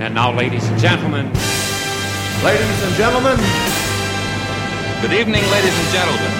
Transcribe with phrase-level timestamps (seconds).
[0.00, 1.26] And now, ladies and gentlemen.
[2.44, 3.36] Ladies and gentlemen.
[5.02, 6.30] Good evening, ladies and gentlemen.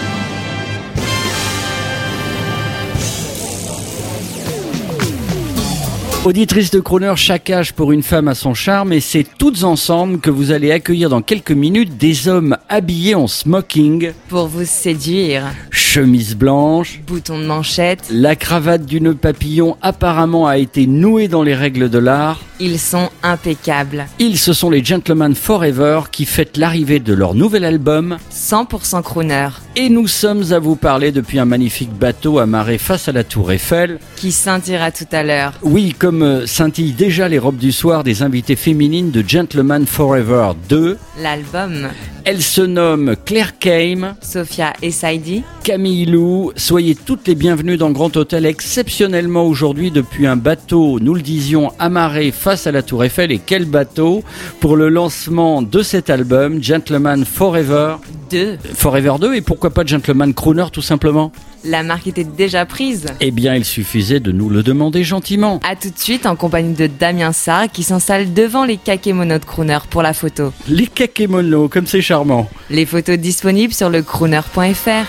[6.25, 10.21] Auditrice de Croner, chaque âge pour une femme a son charme et c'est toutes ensemble
[10.21, 14.13] que vous allez accueillir dans quelques minutes des hommes habillés en smoking.
[14.29, 15.43] Pour vous séduire.
[15.71, 17.01] Chemise blanche.
[17.09, 18.09] Bouton de manchette.
[18.13, 22.39] La cravate du nœud papillon apparemment a été nouée dans les règles de l'art.
[22.61, 24.07] Ils sont impeccables.
[24.19, 29.49] Ils, ce sont les Gentlemen Forever qui fêtent l'arrivée de leur nouvel album 100% crooner.
[29.77, 33.53] Et nous sommes à vous parler depuis un magnifique bateau amarré face à la tour
[33.53, 34.01] Eiffel.
[34.17, 35.53] Qui scintillera tout à l'heure.
[35.63, 40.51] Oui, comme euh, scintillent déjà les robes du soir des invitées féminines de Gentlemen Forever
[40.69, 40.99] 2.
[41.23, 41.89] L'album.
[42.25, 46.53] Elles se nomment Claire Kame, Sophia et Saidi, Camille Lou.
[46.57, 51.73] Soyez toutes les bienvenues dans Grand Hôtel exceptionnellement aujourd'hui depuis un bateau, nous le disions,
[51.79, 53.31] amarré face à la Tour Eiffel.
[53.31, 54.23] Et quel bateau
[54.61, 57.97] pour le lancement de cet album, Gentleman Forever
[58.31, 58.59] 2.
[58.75, 61.31] Forever 2 et pourquoi pas Gentleman Crooner tout simplement?
[61.65, 63.07] La marque était déjà prise.
[63.21, 65.61] Eh bien, il suffisait de nous le demander gentiment.
[65.69, 69.45] A tout de suite en compagnie de Damien Sarr qui s'installe devant les kakémonos de
[69.45, 70.53] crooner pour la photo.
[70.69, 72.49] Les kakémonos, comme c'est charmant.
[72.71, 75.07] Les photos disponibles sur le crooner.fr.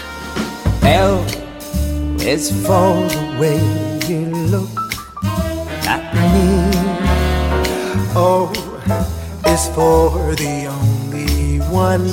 [0.83, 1.19] L
[2.21, 3.57] is for the way
[4.09, 4.88] you look
[8.21, 8.51] O
[9.47, 12.03] is for the only one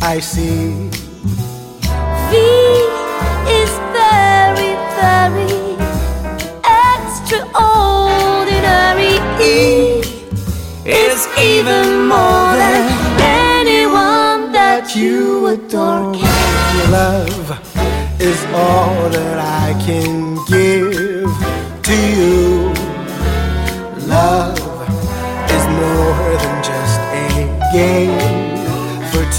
[0.00, 0.88] I see.
[2.30, 2.32] V
[3.60, 5.76] is very, very
[6.64, 9.20] extraordinary.
[9.38, 10.00] E
[10.86, 12.88] is even more than
[13.20, 16.14] anyone that you adore.
[16.88, 17.60] Love
[18.18, 21.28] is all that I can give
[21.82, 22.41] to you.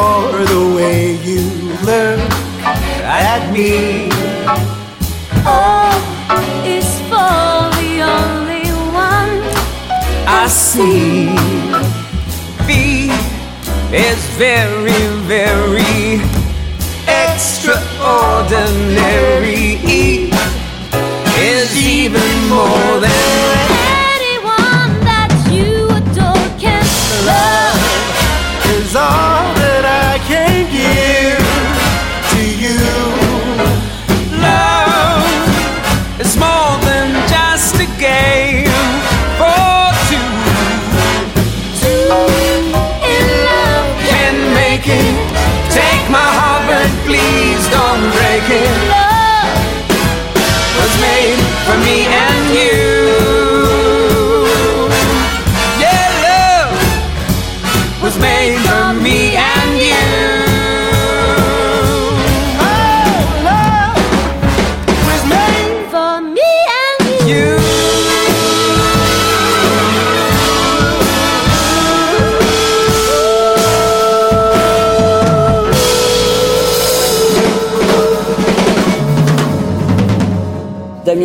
[0.00, 1.44] For the way you
[1.88, 2.20] look
[3.04, 4.08] at me.
[5.44, 5.46] O
[6.76, 8.68] is for the only
[9.08, 9.34] one
[10.40, 11.36] I see.
[12.66, 12.68] B
[13.92, 15.02] is very,
[15.34, 16.04] very
[17.24, 19.29] extraordinary.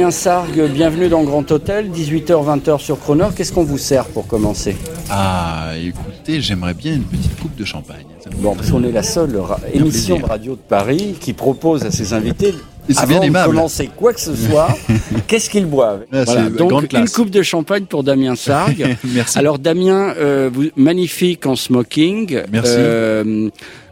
[0.05, 3.25] Damien Sargue, bienvenue dans Grand Hôtel, 18h-20h sur Croner.
[3.35, 4.75] Qu'est-ce qu'on vous sert pour commencer?
[5.09, 8.05] Ah, écoutez, j'aimerais bien une petite coupe de champagne.
[8.37, 9.35] Bon, parce qu'on est la seule
[9.73, 12.53] émission de radio de Paris qui propose à ses invités,
[12.97, 14.67] avant bien de commencer quoi que ce soit,
[15.28, 16.05] qu'est-ce qu'ils boivent?
[16.13, 18.97] Ah, Donc, une coupe de champagne pour Damien Sargue.
[19.05, 19.40] Merci.
[19.40, 22.43] Alors, Damien, euh, magnifique en smoking.
[22.51, 22.75] Merci.
[22.78, 23.49] Euh,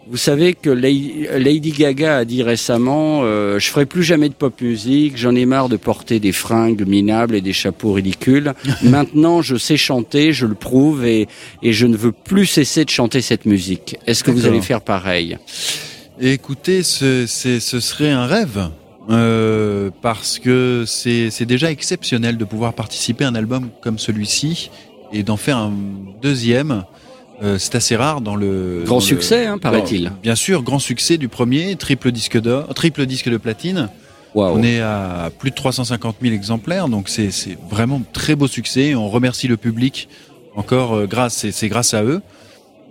[0.10, 4.60] vous savez que Lady Gaga a dit récemment euh, Je ferai plus jamais de pop
[4.62, 8.54] music, j'en ai marre de porter des fringues minables et des chapeaux ridicules.
[8.84, 11.28] Maintenant, je sais chanter, je le prouve et,
[11.62, 13.98] et je ne veux plus cesser de chanter cette musique.
[14.06, 15.38] Est-ce que vous allez faire pareil?
[16.20, 18.70] Écoutez, ce, ce serait un rêve.
[19.10, 24.70] euh, parce que c'est c'est déjà exceptionnel de pouvoir participer à un album comme celui-ci
[25.12, 25.74] et d'en faire un
[26.22, 26.84] deuxième.
[27.42, 30.12] Euh, c'est assez rare dans le Grand dans le- succès, hein, paraît-il.
[30.22, 33.90] Bien sûr, grand succès du premier, triple disque d'or, triple disque de platine.
[34.36, 34.58] Waouh.
[34.58, 37.30] On est à plus de 350 000 exemplaires, donc c'est
[37.70, 38.96] vraiment très beau succès.
[38.96, 40.08] On remercie le public
[40.56, 42.22] encore euh, grâce, c'est- c'est grâce à eux.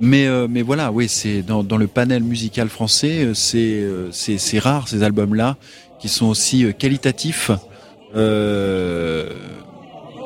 [0.01, 4.09] Mais euh, mais voilà, oui, c'est dans, dans le panel musical français, euh, c'est euh,
[4.11, 5.57] c'est c'est rare ces albums-là
[6.01, 7.51] qui sont aussi qualitatifs.
[8.17, 9.31] Euh,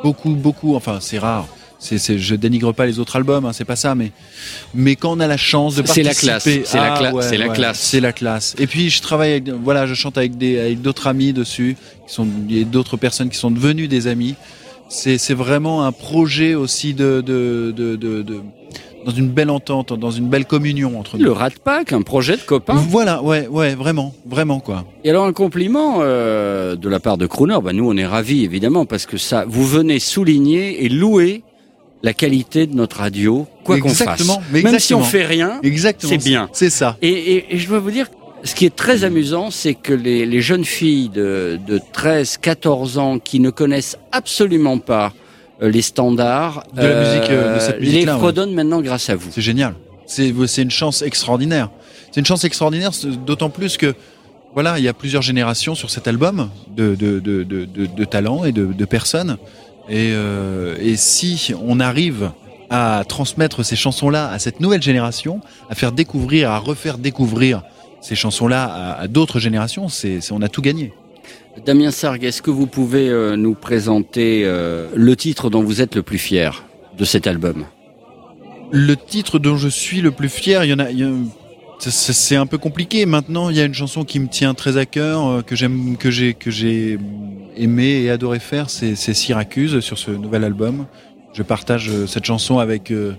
[0.03, 1.47] beaucoup beaucoup, enfin c'est rare.
[1.79, 4.11] C'est, je dénigre pas les autres albums, hein, c'est pas ça, mais
[4.75, 7.13] mais quand on a la chance de C'est la participer, classe, c'est la Ah, cla-
[7.13, 7.79] ouais, c'est la classe.
[7.81, 8.55] c'est la classe.
[8.59, 11.77] Et puis je travaille, avec, voilà, je chante avec des avec d'autres amis dessus,
[12.09, 14.35] qui sont il y a d'autres personnes qui sont devenues des amis.
[14.89, 18.41] C'est c'est vraiment un projet aussi de de de, de, de-
[19.05, 21.35] dans une belle entente, dans une belle communion entre Le nous.
[21.35, 22.75] Rat Pack, un projet de copains.
[22.75, 24.85] Voilà, ouais, ouais, vraiment, vraiment quoi.
[25.05, 28.43] Et alors un compliment euh, de la part de Crooner, bah, nous on est ravis
[28.45, 31.45] évidemment parce que ça, vous venez souligner et louer
[32.03, 34.01] la qualité de notre radio, quoi qu'on fasse.
[34.03, 35.61] Exactement, mais Même si on fait rien.
[35.99, 36.49] C'est bien.
[36.53, 36.97] C'est ça.
[37.03, 38.07] Et, et- et je dois vous dire,
[38.45, 42.99] ce qui est très amusant, c'est que les, les jeunes filles de, de 13, 14
[42.99, 45.13] ans qui ne connaissent absolument pas
[45.63, 48.21] euh, les standards, De la musique, euh, de cette les musique-là, ouais.
[48.21, 49.31] fredonnent maintenant grâce à vous.
[49.33, 49.75] C'est génial.
[50.07, 50.29] C'est
[50.63, 51.71] une chance extraordinaire.
[52.13, 52.93] C'est une chance extraordinaire,
[53.27, 53.95] d'autant plus que
[54.55, 58.05] voilà, il y a plusieurs générations sur cet album de de de de, de, de
[58.05, 59.37] talents et de personnes.
[59.89, 62.33] Et euh, et si on arrive
[62.71, 65.41] à transmettre ces chansons-là à cette nouvelle génération,
[65.71, 67.63] à faire découvrir, à refaire découvrir
[68.01, 70.93] ces chansons-là à, à d'autres générations, c'est c'est- on a tout gagné.
[71.65, 75.95] Damien Sargue, est-ce que vous pouvez euh, nous présenter euh, le titre dont vous êtes
[75.95, 76.65] le plus fier
[76.99, 77.65] de cet album?
[78.73, 80.85] Le titre dont je suis le plus fier, il y en a.
[80.87, 81.21] a-
[81.79, 83.05] c'est un peu compliqué.
[83.07, 85.97] Maintenant, il y a une chanson qui me tient très à cœur, euh, que j'aime,
[85.99, 86.99] que j'ai, que j'ai
[87.57, 90.87] aimé et adoré faire, c'est, Syracuse sur ce nouvel album.
[91.33, 93.13] Je partage euh, cette chanson avec euh,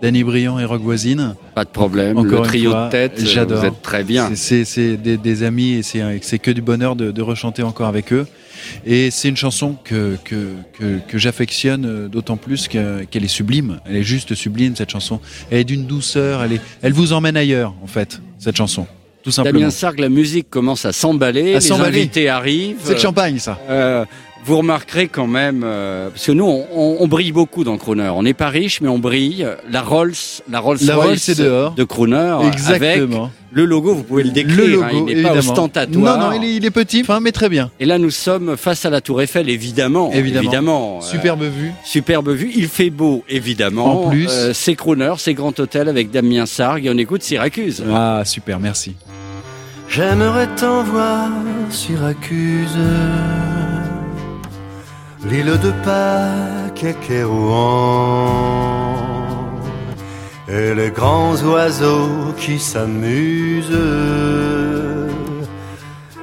[0.00, 1.34] Danny Briand et Rock Voisine.
[1.54, 3.58] Pas de problème, Encore le trio fois, de tête, euh, j'adore.
[3.60, 4.30] vous êtes très bien.
[4.34, 8.26] C'est, des, des amis et c'est, que du bonheur de, de rechanter encore avec eux.
[8.86, 13.80] Et c'est une chanson que, que, que, que j'affectionne d'autant plus que- qu'elle est sublime.
[13.86, 15.20] Elle est juste sublime, cette chanson.
[15.50, 18.86] Elle est d'une douceur, elle, est, elle vous emmène ailleurs, en fait, cette chanson.
[19.28, 19.58] Tout simplement.
[19.58, 22.76] Damien Sargue, la musique commence à s'emballer, À les invités arrivent.
[22.82, 23.58] C'est le champagne, ça.
[23.68, 24.06] Euh,
[24.46, 28.08] vous remarquerez quand même, euh, parce que nous, on, on- on brille beaucoup dans Crooner.
[28.14, 29.46] On n'est pas riche, mais on brille.
[29.70, 30.14] La Rolls,
[30.50, 31.72] la Rolls La Royce Rolls est dehors.
[31.74, 33.30] de Crooner, avec Exactement.
[33.52, 34.56] le logo, vous pouvez le décrire.
[34.56, 36.18] Le logo, hein, il n'est pas ostentatoire.
[36.18, 37.70] Non, non, il est, il est petit, enfin, mais très bien.
[37.78, 40.12] Et là, nous sommes face à la Tour Eiffel, évidemment.
[40.14, 41.00] Évidemment.
[41.02, 41.72] Euh, Superbe vue.
[41.84, 42.50] superbe vue.
[42.56, 44.06] Il fait beau, évidemment.
[44.06, 44.28] En plus.
[44.30, 46.86] Euh, c'est Crooner, c'est Grand Hôtel avec Damien Sargue.
[46.86, 47.84] Et on écoute Syracuse.
[47.92, 48.94] Ah, super, merci.
[49.88, 51.30] J'aimerais tant voir
[51.70, 52.78] Syracuse,
[55.24, 58.16] l'île de Pâques et Kérouan,
[60.46, 63.72] et les grands oiseaux qui s'amusent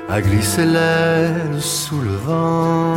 [0.09, 2.93] à glisser l'aile sous le vent.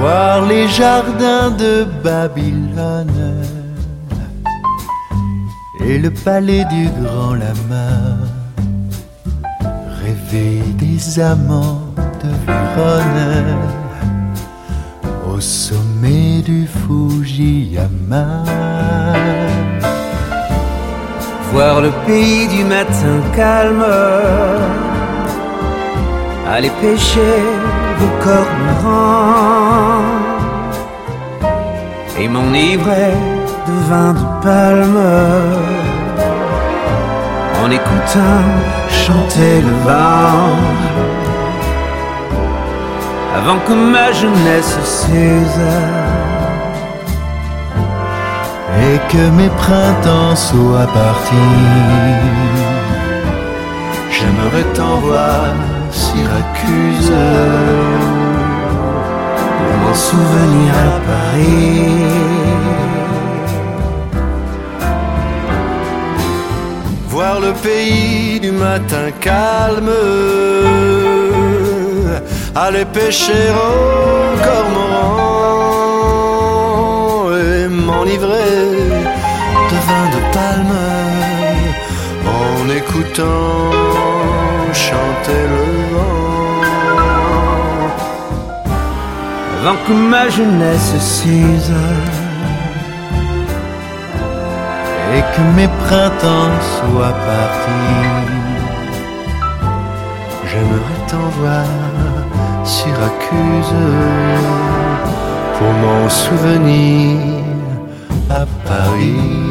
[0.00, 3.59] Voir les jardins de Babylone
[5.86, 7.88] et le palais du grand lama.
[10.02, 11.82] Rêver des amants
[12.22, 13.56] de Vérone
[15.32, 18.44] au sommet du Fujiyama.
[21.52, 23.84] Voir le pays du matin calme,
[26.48, 27.36] aller pêcher
[27.98, 30.04] vos cormorans
[32.20, 33.39] et m'enivrer
[33.88, 35.00] vin de palme
[37.62, 38.48] en écoutant
[38.88, 40.56] chanter le vent
[43.36, 45.66] avant que ma jeunesse s'use
[48.88, 51.56] et que mes printemps soient partis.
[54.10, 55.54] J'aimerais tant voir
[55.90, 57.12] Syracuse
[59.58, 62.99] pour m'en souvenir à Paris.
[67.20, 69.92] Voir le pays du matin calme,
[72.56, 75.18] aller pêcher au cormoran
[77.44, 78.56] et m'enivrer
[79.70, 80.78] de vin de palme
[82.38, 83.70] en écoutant
[84.72, 86.62] chanter le vent.
[89.58, 91.74] Avant que ma jeunesse s'use
[95.32, 98.40] que mes printemps soient partis.
[100.48, 101.66] J'aimerais t'en voir
[102.64, 103.74] Syracuse
[105.56, 107.44] pour mon souvenir
[108.30, 109.49] à Paris.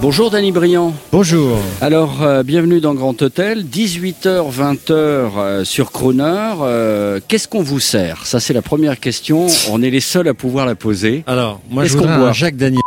[0.00, 0.94] Bonjour Danny Briand.
[1.12, 1.58] Bonjour.
[1.82, 3.64] Alors, euh, bienvenue dans Grand Hôtel.
[3.66, 6.54] 18h, 20h euh, sur Croner.
[6.62, 8.24] Euh, Qu'est-ce qu'on vous sert?
[8.24, 9.46] Ça, c'est la première question.
[9.70, 11.22] On est les seuls à pouvoir la poser.
[11.26, 12.80] Alors, moi je voudrais un Jacques Daniel.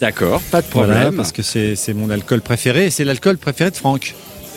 [0.00, 1.14] D'accord, pas de Voilà, problème.
[1.16, 4.14] parce que c'est mon alcool préféré et c'est l'alcool préféré de Franck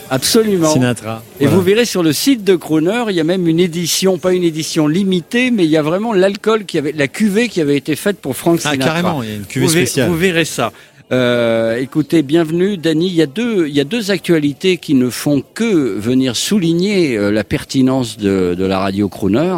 [0.09, 0.71] Absolument.
[0.73, 1.21] Sinatra.
[1.39, 1.55] Et Voilà.
[1.55, 4.43] vous verrez sur le site de Croner, il y a même une édition, pas une
[4.43, 7.95] édition limitée, mais il y a vraiment l'alcool qui avait, la cuvée qui avait été
[7.95, 8.87] faite pour Frank Ah, Sinatra.
[9.01, 10.09] carrément, il y a une cuvée vous, verrez- spéciale.
[10.09, 10.71] vous verrez ça.
[11.11, 13.07] Euh, écoutez, bienvenue, Dany.
[13.07, 17.17] Il y a deux, il y a deux actualités qui ne font que venir souligner
[17.17, 19.55] euh, la pertinence de, de la radio Crooner.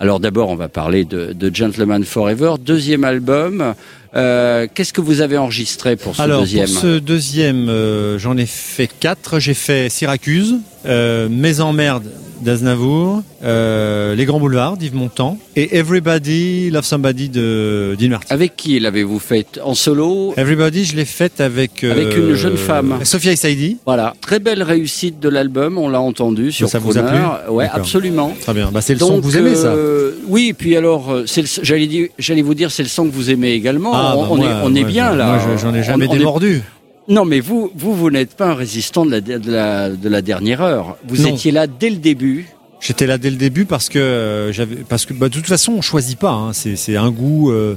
[0.00, 3.74] Alors d'abord, on va parler de, de Gentleman Forever, deuxième album.
[4.16, 8.36] Euh, Qu'est-ce que vous avez enregistré pour ce Alors, deuxième pour ce deuxième, euh, j'en
[8.36, 9.38] ai fait quatre.
[9.38, 16.70] J'ai fait Syracuse, euh, Mes emmerdes d'Aznavour, euh, Les Grands Boulevards d'Yves Montand et Everybody
[16.70, 18.34] Love Somebody de Dean Martin.
[18.34, 20.34] Avec qui l'avez-vous fait En solo?
[20.36, 22.98] Everybody, je l'ai faite avec euh, Avec une jeune femme.
[23.04, 23.78] Sophia Saidi.
[23.86, 27.18] Voilà, très belle réussite de l'album, on l'a entendu sur Ça vous a plu
[27.50, 28.34] Ouais, absolument.
[28.40, 28.70] Très bien.
[28.72, 29.68] Bah, c'est le son que vous aimez, ça.
[29.68, 31.14] euh, Oui, puis alors,
[31.62, 33.92] j'allais vous dire, c'est le son que vous aimez également.
[33.94, 35.26] Ah, on, bah, on moi, est, on est moi, bien là.
[35.26, 36.62] Moi, je- j'en ai jamais On- on est- démordu.
[37.08, 40.22] Non, mais vous, vous, vous n'êtes pas un résistant de la, de la, de la
[40.22, 40.96] dernière heure.
[41.08, 41.34] Vous Non.
[41.34, 42.46] étiez là dès le début.
[42.80, 45.72] J'étais là dès le début parce que euh, j'avais parce que bah, de toute façon
[45.72, 46.30] on choisit pas.
[46.30, 47.50] Hein, c'est c'est un goût.
[47.50, 47.76] euh,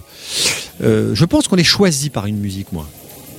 [0.84, 2.88] euh, je pense qu'on est choisi par une musique, moi.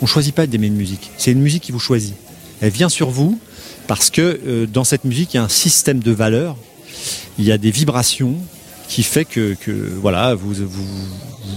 [0.01, 1.11] On choisit pas d'aimer une musique.
[1.19, 2.15] C'est une musique qui vous choisit.
[2.61, 3.39] Elle vient sur vous
[3.87, 6.57] parce que dans cette musique il y a un système de valeurs.
[7.39, 8.35] Il y a des vibrations
[8.93, 9.71] qui fait que, que
[10.01, 10.87] voilà vous, vous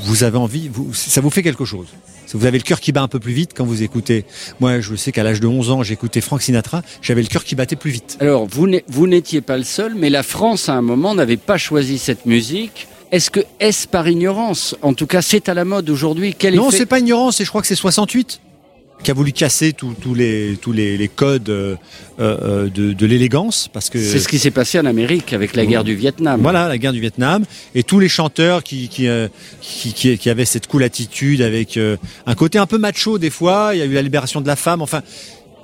[0.06, 0.70] vous avez envie.
[0.70, 1.88] Vous, ça vous fait quelque chose.
[2.34, 4.26] Vous avez le cœur qui bat un peu plus vite quand vous écoutez.
[4.60, 6.82] Moi, je sais qu'à l'âge de 11 ans, j'écoutais Frank Sinatra.
[7.02, 8.18] J'avais le cœur qui battait plus vite.
[8.20, 11.38] Alors, vous n'é- vous n'étiez pas le seul, mais la France, à un moment, n'avait
[11.38, 12.88] pas choisi cette musique.
[13.12, 14.76] Est-ce que, est-ce par ignorance?
[14.82, 16.36] En tout cas, c'est à la mode aujourd'hui.
[16.38, 18.42] Quel Non, effet- c'est pas ignorance, et je crois que c'est 68
[19.04, 21.76] qui a voulu casser tous les tous les, les codes euh,
[22.20, 25.66] euh, de, de l'élégance parce que C'est ce qui s'est passé en Amérique avec la
[25.66, 26.42] guerre du Vietnam.
[26.42, 27.46] voilà la guerre du Vietnam.
[27.76, 29.28] Et tous les chanteurs qui qui euh,
[29.62, 31.78] qui, qui, qui avaient cette cool attitude avec
[32.26, 33.72] un côté un peu macho des fois.
[33.74, 34.82] Il y a eu la libération de la femme.
[34.82, 35.02] Enfin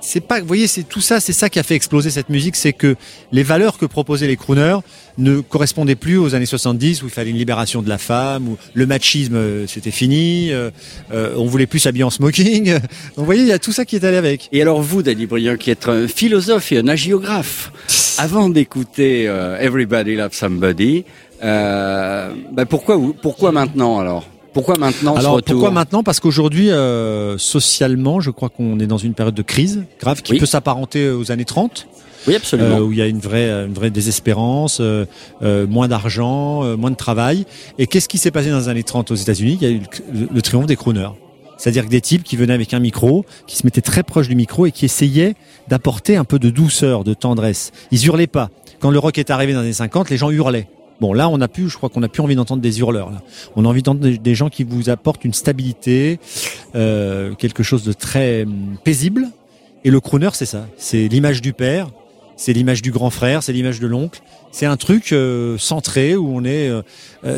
[0.02, 2.56] c'est pas vous voyez c'est tout ça c'est ça qui a fait exploser cette musique
[2.56, 2.96] c'est que
[3.30, 4.78] les valeurs que proposaient les crooners
[5.18, 8.58] ne correspondaient plus aux années 70 où il fallait une libération de la femme où
[8.74, 10.70] le machisme euh, c'était fini euh,
[11.12, 12.72] euh, on voulait plus s'habiller en smoking.
[12.74, 12.82] Donc
[13.16, 14.48] vous voyez il y a tout ça qui est allé avec.
[14.52, 17.72] Et alors vous, Danny Briand, qui êtes un philosophe et un hagiographe,
[18.18, 21.04] avant d'écouter euh, Everybody Loves Somebody,
[21.42, 24.26] euh, bah pourquoi, pourquoi maintenant alors?
[24.52, 26.02] Pourquoi maintenant Alors pourquoi maintenant?
[26.02, 30.32] Parce qu'aujourd'hui, euh, socialement, je crois qu'on est dans une période de crise grave qui
[30.32, 30.38] Oui.
[30.38, 31.86] peut s'apparenter aux années 30,
[32.28, 32.76] Oui, absolument.
[32.76, 35.06] euh, où il y a une vraie, une vraie désespérance, euh,
[35.42, 37.46] euh, moins d'argent, euh, moins de travail.
[37.78, 39.58] Et qu'est-ce qui s'est passé dans les années 30 aux États-Unis?
[39.60, 39.80] Il y a eu
[40.12, 41.08] le, le triomphe des crooners.
[41.56, 44.34] C'est-à-dire que des types qui venaient avec un micro, qui se mettaient très proche du
[44.34, 45.34] micro et qui essayaient
[45.68, 47.70] d'apporter un peu de douceur, de tendresse.
[47.92, 48.50] Ils hurlaient pas.
[48.80, 50.66] Quand le rock est arrivé dans les années 50, les gens hurlaient.
[51.00, 53.10] Bon, là, on a pu, je crois qu'on a plus envie d'entendre des hurleurs.
[53.10, 53.22] Là.
[53.56, 56.20] On a envie d'entendre des, gens qui vous apportent une stabilité,
[56.74, 59.28] euh, quelque chose de très hum, paisible.
[59.84, 60.66] Et le crooner, c'est ça.
[60.76, 61.88] C'est l'image du père,
[62.36, 64.20] c'est l'image du grand frère, c'est l'image de l'oncle.
[64.52, 66.82] C'est un truc euh, centré où on est, euh,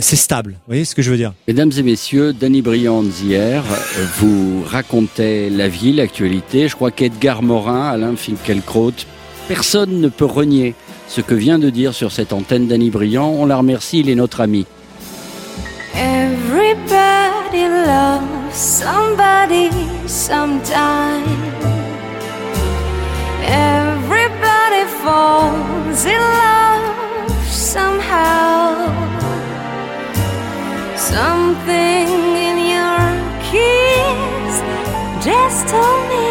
[0.00, 0.52] c'est stable.
[0.52, 1.32] Vous voyez ce que je veux dire?
[1.48, 3.64] Mesdames et messieurs, Danny Briand hier
[4.18, 6.68] vous racontait la vie, l'actualité.
[6.68, 8.92] Je crois qu'Edgar Morin, Alain Finkielkraut,
[9.48, 10.74] personne ne peut renier
[11.08, 13.28] ce que vient de dire sur cette antenne Danny Briand.
[13.28, 14.66] On la remercie, il est notre ami.
[15.94, 19.70] Everybody loves somebody
[20.06, 21.24] sometime.
[23.46, 28.90] Everybody falls in love somehow.
[30.96, 32.98] Something in your
[33.50, 34.62] kiss
[35.24, 36.24] just told me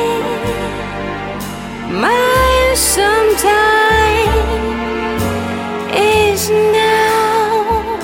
[2.01, 2.42] my
[2.75, 4.33] sometime
[5.93, 7.99] is now.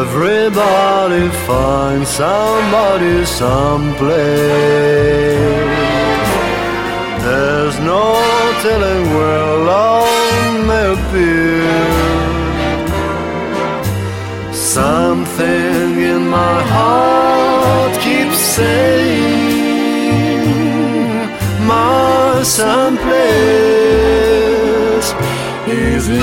[0.00, 4.12] Everybody finds somebody someplace.
[7.22, 8.04] There's no
[8.62, 12.12] telling where love may appear.
[14.52, 19.11] Something in my heart keeps saying
[22.44, 23.12] someplace
[25.66, 26.22] is in.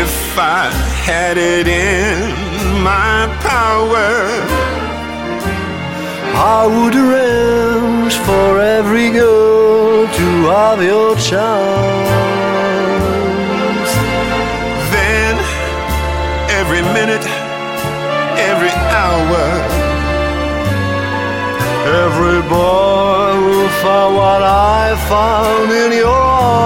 [0.00, 0.70] If I
[1.04, 4.10] had it in my power,
[6.34, 12.36] I would arrange for every girl to have your charms.
[14.92, 15.36] then
[16.50, 17.26] every minute,
[18.50, 19.75] every hour,
[21.86, 26.56] Every boy will find what I found in your arms.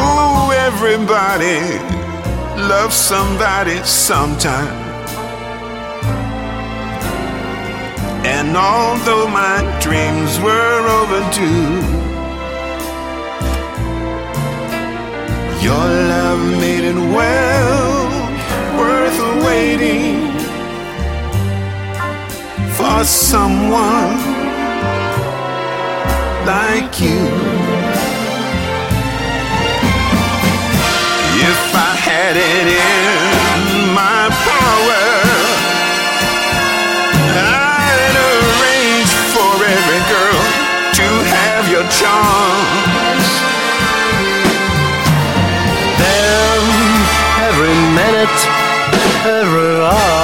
[0.00, 1.60] ooh, everybody
[2.72, 4.72] loves somebody sometime.
[8.24, 11.84] And although my dreams were overdue,
[15.66, 18.08] your love made it well
[18.78, 20.29] worth waiting
[22.80, 24.16] for someone
[26.46, 27.24] like you.
[31.50, 35.04] If I had it in my power,
[37.36, 40.42] I'd arrange for every girl
[40.98, 41.06] to
[41.36, 43.28] have your charms.
[46.00, 46.60] Then
[47.48, 48.40] every minute,
[49.38, 50.19] every hour,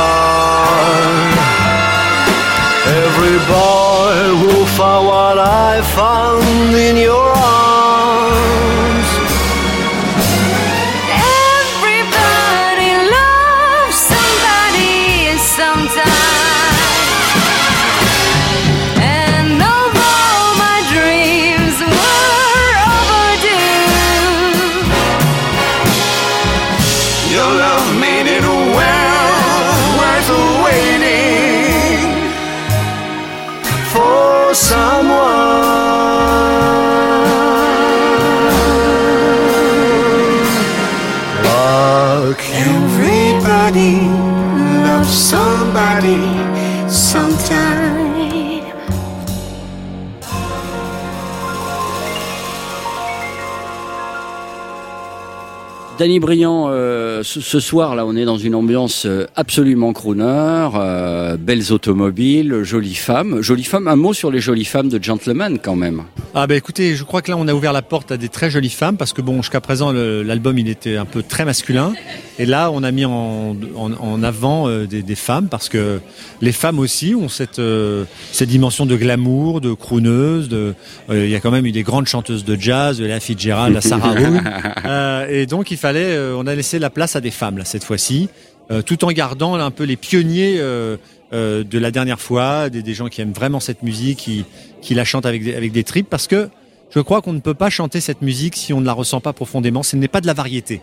[55.98, 61.38] Danny Briand, euh, ce, soir là, on est dans une ambiance euh, absolument crooner, euh,
[61.38, 63.88] belles automobiles, jolies femmes, jolies femmes.
[63.88, 66.02] Un mot sur les jolies femmes de gentleman quand même.
[66.34, 68.50] Ah bah écoutez, je crois que là on a ouvert la porte à des très
[68.50, 71.94] jolies femmes parce que bon jusqu'à présent l'album il était un peu très masculin
[72.38, 76.00] et là on a mis en, en, en avant euh, des, des femmes parce que
[76.40, 80.74] les femmes aussi ont cette euh, cette dimension de glamour, de crooneuse, de
[81.10, 83.74] euh, il y a quand même eu des grandes chanteuses de jazz, de la Fitzgerald,
[83.74, 84.42] la Sarah Vaughan.
[84.84, 87.64] Euh, et donc il fallait euh, on a laissé la place à des femmes là
[87.64, 88.28] cette fois-ci
[88.70, 90.96] euh, tout en gardant un peu les pionniers euh,
[91.32, 94.44] euh, de la dernière fois, des, des gens qui aiment vraiment cette musique, qui,
[94.82, 96.48] qui la chantent avec des, avec des tripes, parce que
[96.90, 99.32] je crois qu'on ne peut pas chanter cette musique si on ne la ressent pas
[99.32, 99.82] profondément.
[99.84, 100.80] Ce n'est pas de la variété.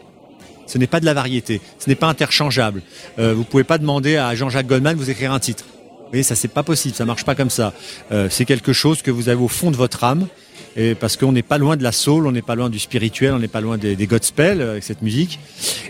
[0.65, 1.62] Ce n'est pas de la variété.
[1.80, 2.82] Ce n'est pas interchangeable.
[3.19, 5.65] Euh, vous pouvez pas demander à Jean-Jacques Goldman de vous écrire un titre.
[5.65, 6.95] Vous voyez, ça c'est pas possible.
[6.95, 7.73] Ça marche pas comme ça.
[8.12, 10.28] Euh, c'est quelque chose que vous avez au fond de votre âme.
[10.76, 13.34] Et parce qu'on n'est pas loin de la soul, on n'est pas loin du spirituel,
[13.34, 15.39] on n'est pas loin des, des euh, avec cette musique.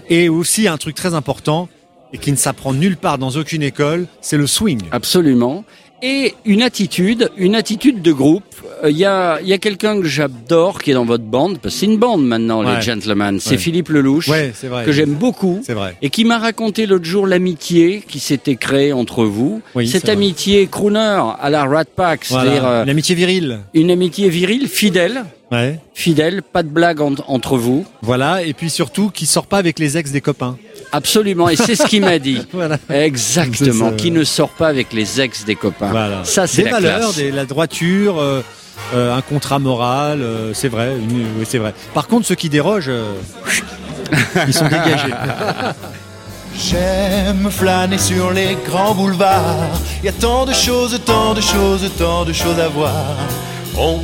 [0.09, 1.69] Et aussi un truc très important
[2.12, 4.81] et qui ne s'apprend nulle part dans aucune école, c'est le swing.
[4.91, 5.65] Absolument.
[6.01, 8.43] Et une attitude, une attitude de groupe.
[8.84, 11.75] Euh, Il y a, y a quelqu'un que j'adore qui est dans votre bande, parce
[11.75, 12.75] que c'est une bande maintenant, Ouais.
[12.75, 13.39] les gentlemen.
[13.39, 13.58] C'est Ouais.
[13.58, 14.84] Philippe Lelouch, Ouais, c'est vrai.
[14.84, 15.62] que j'aime beaucoup.
[15.65, 15.95] C'est vrai.
[16.01, 19.62] Et qui m'a raconté l'autre jour l'amitié qui s'était créée entre vous.
[19.75, 20.12] Oui, Cette vrai.
[20.13, 23.60] amitié crooner à la Rat Pack, c'est-à-dire euh, Une amitié virile.
[23.73, 25.23] une amitié virile, fidèle,
[25.93, 27.86] fidèle, pas de blague en- entre vous.
[28.01, 28.43] Voilà.
[28.43, 30.58] Et puis surtout, qui sort pas avec les ex des copains.
[30.93, 32.41] Absolument, et c'est ce qu'il m'a dit.
[32.53, 32.77] Voilà.
[32.89, 35.89] Exactement, qui ne sort pas avec les ex des copains.
[35.89, 36.23] Voilà.
[36.23, 37.15] Ça, c'est des la valeurs, classe.
[37.15, 38.41] des- la droiture, euh,
[38.93, 40.93] euh, un contrat moral, euh, c'est vrai.
[40.97, 41.73] une- oui, c'est vrai.
[41.93, 43.13] Par contre, ceux qui dérogent, euh,
[44.47, 45.13] ils sont dégagés.
[46.56, 49.58] J'aime flâner sur les grands boulevards.
[50.03, 52.93] Il y a tant de choses, tant de choses, tant de choses à voir.
[53.75, 53.99] On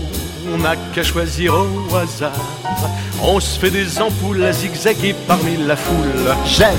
[0.58, 2.32] n'a qu'à choisir au hasard.
[3.22, 6.36] On se fait des ampoules à zigzaguer parmi la foule.
[6.46, 6.76] J'aime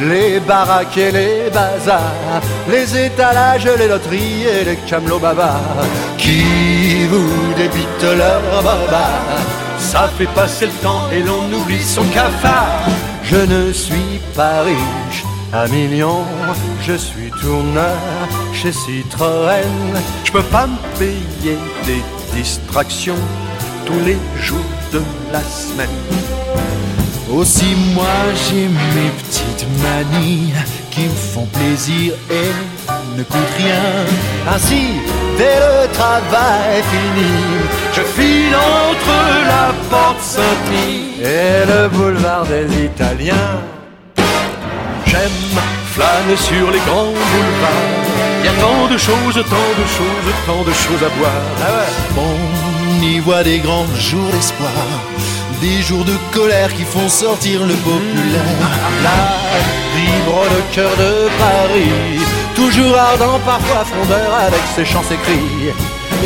[0.00, 5.86] les baraques et les bazars, les étalages, les loteries et les camelots bavards
[6.16, 9.08] qui vous débitent leur baba?
[9.78, 12.88] Ça fait passer le temps et l'on oublie son cafard.
[13.22, 16.24] Je ne suis pas riche, un million,
[16.82, 17.96] je suis tourneur
[18.52, 19.98] chez Citroën.
[20.24, 22.02] Je peux pas me payer des
[22.34, 23.22] distractions
[23.84, 25.88] tous les jours de la semaine.
[27.30, 30.52] Aussi moi j'ai mes petites manies
[30.90, 32.50] qui me font plaisir et
[33.16, 33.88] ne coûtent rien.
[34.52, 34.84] Ainsi,
[35.36, 37.32] dès le travail fini,
[37.92, 39.16] je file entre
[39.52, 43.60] la porte Saint-Denis et le boulevard des Italiens.
[45.06, 45.40] J'aime
[45.94, 48.08] flâner sur les grands boulevards.
[48.40, 51.32] Il y a tant de choses, tant de choses, tant de choses à voir.
[52.16, 54.86] On y voit des grands jours d'espoir,
[55.60, 58.68] des jours de colère qui font sortir le populaire.
[59.02, 62.20] Là vibre le cœur de Paris,
[62.54, 65.16] toujours ardent, parfois frondeur avec ses chants, ses.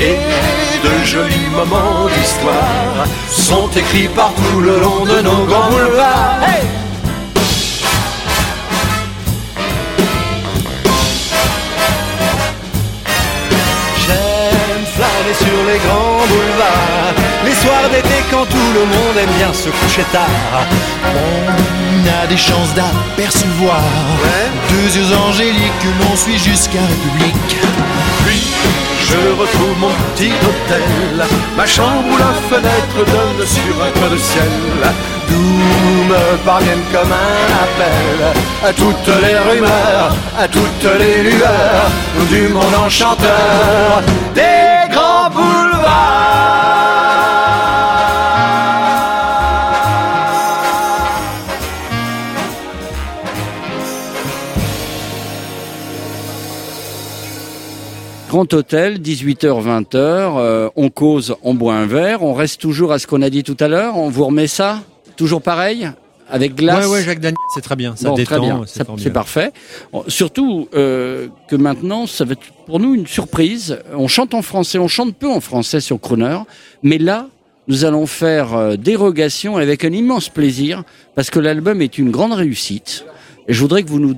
[0.01, 0.19] Et
[0.85, 6.82] de jolis moments d'histoire sont écrits partout le long de nos grands boulevards.
[15.35, 17.15] Sur les grands boulevards.
[17.45, 20.29] Les soirs d'été quand tout le monde aime bien se coucher tard.
[21.05, 23.81] On a des chances d'apercevoir
[24.69, 27.57] Deux yeux angéliques que l'on suit jusqu'à République.
[28.27, 28.47] Puis
[29.09, 31.27] je retrouve mon petit hôtel.
[31.57, 34.53] Ma chambre où la fenêtre donne sur un coin de ciel.
[35.29, 38.19] D'où me parviennent comme un appel
[38.65, 41.91] À toutes les rumeurs, à toutes les lueurs
[42.31, 44.03] Du monde enchanteur
[44.35, 46.43] Des grands boulevards.
[58.33, 62.99] Grand hôtel, 18h, 20h, euh, on cause, on boit un verre, on reste toujours à
[62.99, 64.79] ce qu'on a dit tout à l'heure, on vous remet ça?
[65.17, 65.91] Toujours pareil
[66.31, 67.95] Avec glace Ouais, ouais, Jacques Daniel, c'est très bien.
[67.97, 68.65] Ça Bon, détend,
[68.99, 69.53] c'est parfait.
[70.09, 73.79] Surtout euh, que maintenant, ça va être pour nous une surprise.
[73.95, 76.39] On chante en français, on chante peu en français sur Crooner,
[76.83, 77.29] mais là,
[77.69, 80.83] nous allons faire euh, dérogation avec un immense plaisir
[81.15, 83.05] parce que l'album est une grande réussite.
[83.49, 84.17] Et je voudrais que vous nous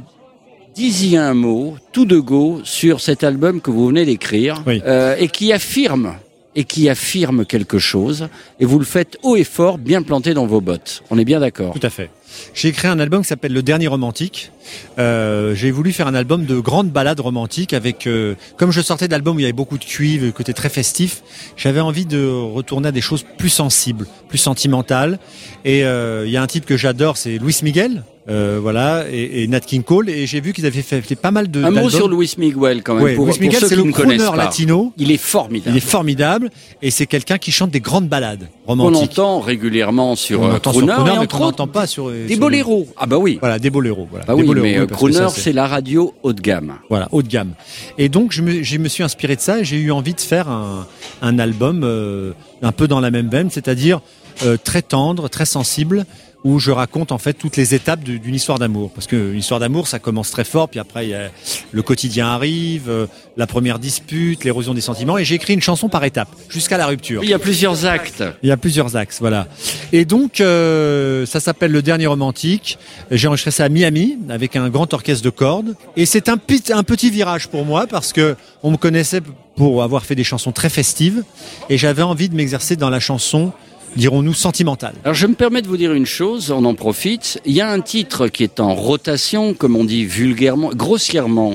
[0.75, 5.29] disiez un mot, tout de go, sur cet album que vous venez d'écrire euh, et
[5.29, 6.15] qui affirme
[6.57, 8.29] et qui affirme quelque chose,
[8.61, 11.03] et vous le faites haut et fort, bien planté dans vos bottes.
[11.11, 12.11] On est bien d'accord Tout à fait.
[12.53, 14.51] J'ai écrit un album qui s'appelle Le Dernier Romantique.
[14.99, 19.09] Euh, j'ai voulu faire un album de grandes balades romantiques avec, euh, comme je sortais
[19.09, 21.23] d'albums où il y avait beaucoup de cuivre, côté très festif,
[21.57, 25.19] j'avais envie de retourner à des choses plus sensibles, plus sentimentales.
[25.65, 28.05] Et euh, il y a un type que j'adore, c'est Luis Miguel.
[28.27, 31.31] Euh, voilà, et, et Nat King Cole, et j'ai vu qu'ils avaient fait, fait pas
[31.31, 31.63] mal de.
[31.63, 33.05] Un mot sur Luis Miguel quand même.
[33.05, 34.95] Ouais, pour, Luis Miguel, c'est le crooner latino.
[34.97, 35.71] Il est formidable.
[35.71, 39.11] Il est formidable, et c'est quelqu'un qui chante des grandes balades On romantiques.
[39.19, 42.11] entend régulièrement sur On euh, entend sur Crooner, Crooner, et mais autres, n'entend pas sur
[42.11, 42.89] des sur boléros.
[42.97, 43.37] Ah bah oui.
[43.41, 44.09] Voilà, des boléros.
[44.11, 46.77] Voilà, Bah des oui, boléros, mais euh, Crooner, c'est- c'est la radio haut de gamme.
[46.89, 47.53] Voilà, haut de gamme.
[47.99, 50.21] Et donc, je me, je me suis inspiré de ça et j'ai eu envie de
[50.21, 50.87] faire un,
[51.21, 52.33] un album euh,
[52.63, 54.01] un peu dans la même veine, c'est-à-dire
[54.47, 56.07] euh, très tendre, très sensible,
[56.45, 58.91] où je raconte en fait toutes les étapes d'une histoire d'amour.
[58.95, 61.31] Parce qu'une histoire d'amour, ça commence très fort, puis après, il y a,
[61.73, 65.89] le quotidien arrive, euh, la première dispute, l'érosion des sentiments, et j'ai écrit une chanson
[65.89, 67.25] par étapes, jusqu'à la rupture.
[67.25, 68.23] Il y a plusieurs actes.
[68.43, 69.49] Il y a plusieurs axes, voilà.
[69.93, 72.79] Et donc, euh, ça s'appelle Le Dernier Romantique.
[73.11, 75.75] J'ai enregistré ça à Miami avec un grand orchestre de cordes.
[75.97, 76.39] Et c'est un,
[76.71, 79.21] un petit virage pour moi parce que on me connaissait
[79.57, 81.23] pour avoir fait des chansons très festives
[81.69, 83.53] et j'avais envie de m'exercer dans la chanson,
[83.97, 84.95] dirons-nous, sentimentale.
[85.05, 87.41] Alors je me permets de vous dire une chose, on en profite.
[87.45, 91.55] Il y a un titre qui est en rotation, comme on dit vulgairement, grossièrement,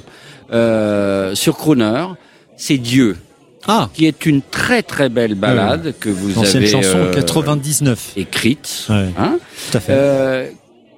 [0.51, 2.05] euh, sur Crooner.
[2.57, 3.17] C'est Dieu.
[3.67, 3.89] Ah.
[3.93, 8.13] Qui est une très très belle balade que vous L'ancienne avez chanson euh, 99.
[8.15, 8.85] écrite.
[8.89, 9.37] Ouais, Hein
[9.71, 9.91] tout à fait.
[9.93, 10.49] Euh,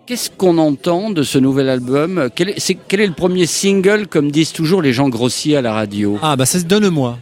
[0.08, 2.30] Qu'est-ce qu'on entend de ce nouvel album?
[2.36, 5.62] Quel est, c'est- quel est le premier single, comme disent toujours les gens grossiers à
[5.62, 6.20] la radio?
[6.22, 7.18] Ah bah c'est Donne-moi.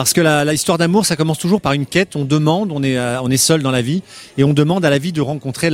[0.00, 2.16] Parce que la, histoire d'amour, ça commence toujours par une quête.
[2.16, 4.02] On demande, on est, euh, on est seul dans la vie,
[4.38, 5.70] et on demande à la vie de rencontrer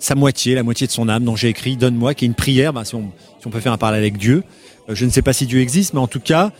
[0.00, 1.22] sa moitié, la moitié de son âme.
[1.22, 2.72] dont j'ai écrit Donne-moi, qui est une prière.
[2.72, 4.42] Bah, si, on, si peut faire un parallèle avec Dieu,
[4.88, 6.50] Euh, je ne sais pas si Dieu existe, mais en tout cas,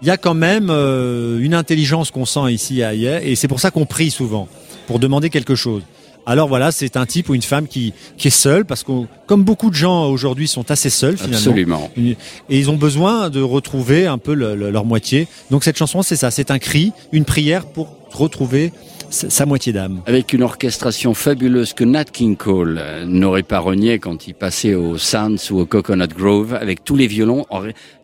[0.00, 3.48] il y a quand même euh, une intelligence qu'on sent ici et ailleurs, et c'est
[3.48, 4.48] pour ça qu'on prie souvent
[4.86, 5.82] pour demander quelque chose.
[6.26, 8.92] Alors voilà, c'est un type ou une femme qui, qui est seule, parce que
[9.26, 11.36] comme beaucoup de gens aujourd'hui sont assez seuls finalement.
[11.36, 11.90] Absolument.
[11.96, 12.16] Et
[12.58, 15.28] ils ont besoin de retrouver un peu le- le- leur moitié.
[15.50, 18.72] Donc cette chanson, c'est ça, c'est un cri, une prière pour retrouver
[19.10, 20.00] sa, moitié d'âme.
[20.06, 24.74] Avec une orchestration fabuleuse que Nat King Cole euh, n'aurait pas renié quand il passait
[24.74, 27.44] au Sands ou au Coconut Grove, avec tous les violons.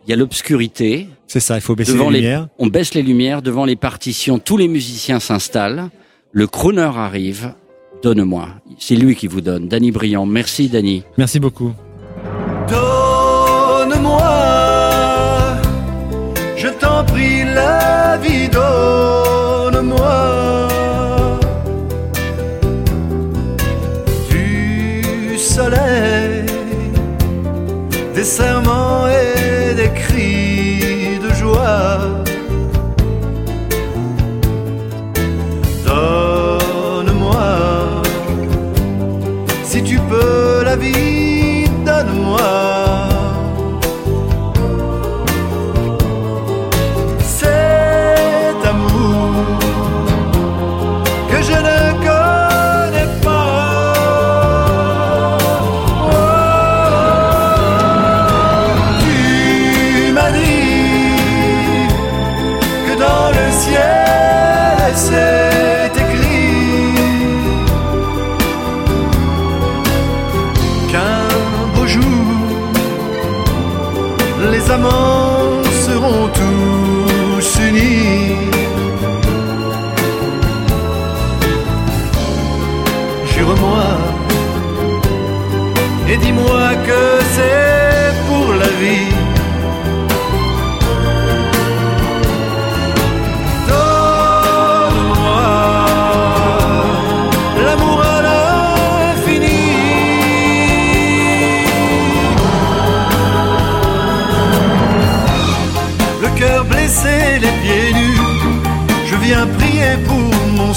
[0.07, 1.09] Il y a l'obscurité.
[1.27, 2.49] C'est ça, il faut baisser Devant les lumières.
[2.59, 4.39] On baisse les lumières devant les partitions.
[4.39, 5.89] Tous les musiciens s'installent.
[6.33, 7.55] Le crooner arrive.
[8.03, 8.49] Donne-moi.
[8.79, 9.69] C'est lui qui vous donne.
[9.69, 10.25] Danny Briand.
[10.27, 11.05] Merci, Danny.
[11.19, 11.73] Merci beaucoup.
[12.69, 14.23] Donne-moi,
[16.57, 20.69] je t'en prie, la vie, donne-moi.
[24.31, 26.47] Du soleil,
[28.15, 29.20] des serments et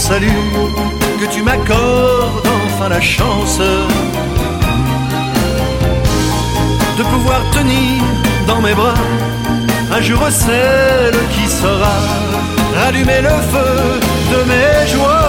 [0.09, 0.27] salut,
[1.17, 3.59] que tu m'accordes enfin la chance
[6.97, 8.03] de pouvoir tenir
[8.45, 9.01] dans mes bras
[9.95, 11.99] un jour celle qui saura
[12.81, 13.99] rallumer le feu
[14.33, 15.22] de mes joies.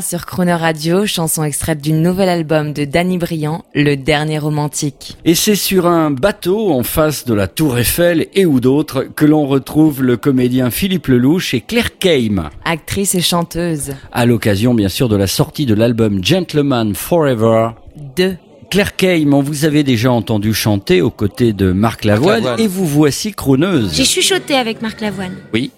[0.00, 5.18] Sur Chrono Radio, chanson extraite du nouvel album de Danny Briand, Le Dernier Romantique.
[5.24, 9.26] Et c'est sur un bateau en face de la Tour Eiffel et ou d'autres que
[9.26, 12.48] l'on retrouve le comédien Philippe Lelouch et Claire Keim.
[12.64, 13.92] Actrice et chanteuse.
[14.12, 17.70] À l'occasion, bien sûr, de la sortie de l'album Gentleman Forever.
[18.16, 18.36] 2.
[18.72, 22.58] Claire Keim, on vous avait déjà entendu chanter aux côtés de Marc Lavoine, Lavoine.
[22.58, 23.92] et vous voici crooneuse.
[23.94, 25.34] J'ai chuchoté avec Marc Lavoine.
[25.52, 25.70] Oui.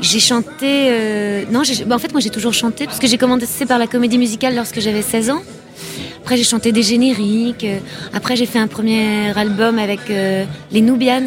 [0.00, 0.86] J'ai chanté.
[0.88, 3.78] euh, Non, j'ai- bah, en fait, moi j'ai toujours chanté parce que j'ai commencé par
[3.78, 5.42] la comédie musicale lorsque j'avais 16 ans.
[6.22, 7.64] Après, j'ai chanté des génériques.
[7.64, 7.78] euh,
[8.14, 11.26] Après, j'ai fait un premier album avec euh, les Nubians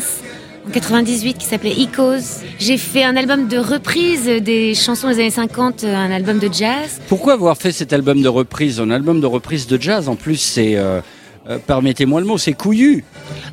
[0.68, 2.42] en 98 qui s'appelait Ecos.
[2.60, 6.50] J'ai fait un album de reprise des chansons des années 50, euh, un album de
[6.52, 7.00] jazz.
[7.08, 10.38] Pourquoi avoir fait cet album de reprise Un album de reprise de jazz, en plus,
[10.38, 10.76] c'est...
[10.76, 11.02] euh,
[11.50, 13.04] euh, Permettez-moi le mot, c'est couillu.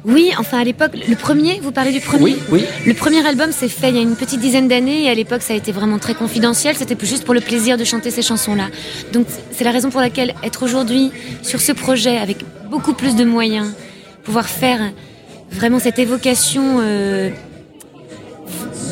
[0.04, 2.22] Oui, enfin à l'époque, le premier, vous parlez du premier?
[2.22, 2.64] Oui, oui.
[2.86, 5.42] Le premier album s'est fait il y a une petite dizaine d'années et à l'époque
[5.42, 8.68] ça a été vraiment très confidentiel, c'était juste pour le plaisir de chanter ces chansons-là.
[9.12, 11.10] Donc c'est la raison pour laquelle être aujourd'hui
[11.42, 12.38] sur ce projet avec
[12.70, 13.72] beaucoup plus de moyens,
[14.22, 14.92] pouvoir faire
[15.50, 17.30] vraiment cette évocation euh,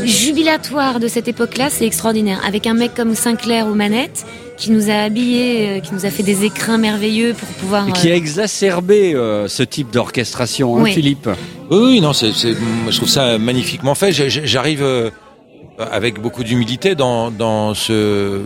[0.04, 2.40] jubilatoire de cette époque-là, c'est extraordinaire.
[2.46, 4.24] Avec un mec comme Sinclair aux manettes
[4.56, 7.88] qui nous a habillés, euh, qui nous a fait des écrins merveilleux pour pouvoir...
[7.88, 10.92] Et qui a euh, exacerbé euh, ce type d'orchestration, hein, Oui.
[10.92, 11.28] Philippe
[11.70, 14.12] Oui, oui, non, c'est, c'est- moi, je trouve ça magnifiquement fait.
[14.12, 15.10] J'arrive euh,
[15.78, 18.40] avec beaucoup d'humilité dans, dans ce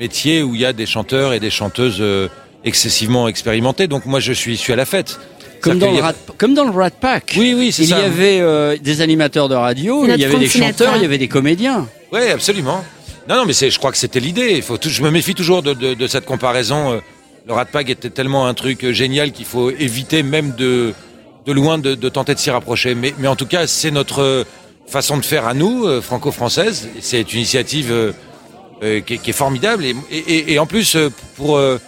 [0.00, 2.28] métier où il y a des chanteurs et des chanteuses euh,
[2.64, 3.88] excessivement expérimentés.
[3.88, 5.20] Donc moi, je suis, je suis à la fête.
[5.60, 7.34] Comme dans, le Rat, comme dans le Rat Pack.
[7.36, 8.00] Oui, oui, c'est Il ça.
[8.00, 11.18] y avait euh, des animateurs de radio, il y avait des chanteurs, il y avait
[11.18, 11.86] des comédiens.
[12.12, 12.84] Oui, absolument.
[13.28, 14.52] Non, non, mais c'est, je crois que c'était l'idée.
[14.56, 16.92] Il faut tout- je me méfie toujours de, de- de cette comparaison.
[16.92, 16.98] Euh,
[17.46, 20.94] Le Rat Pack était tellement un truc euh, génial qu'il faut éviter même de,
[21.46, 22.94] de loin de, de tenter de s'y rapprocher.
[22.94, 24.46] Mais, mais en tout cas, c'est notre
[24.86, 26.88] façon de faire à nous, euh, franco-française.
[27.00, 28.12] C'est une initiative euh,
[28.82, 29.84] euh, qui, est, qui est formidable.
[29.84, 30.96] Et, et- et en plus,
[31.36, 31.78] pour euh,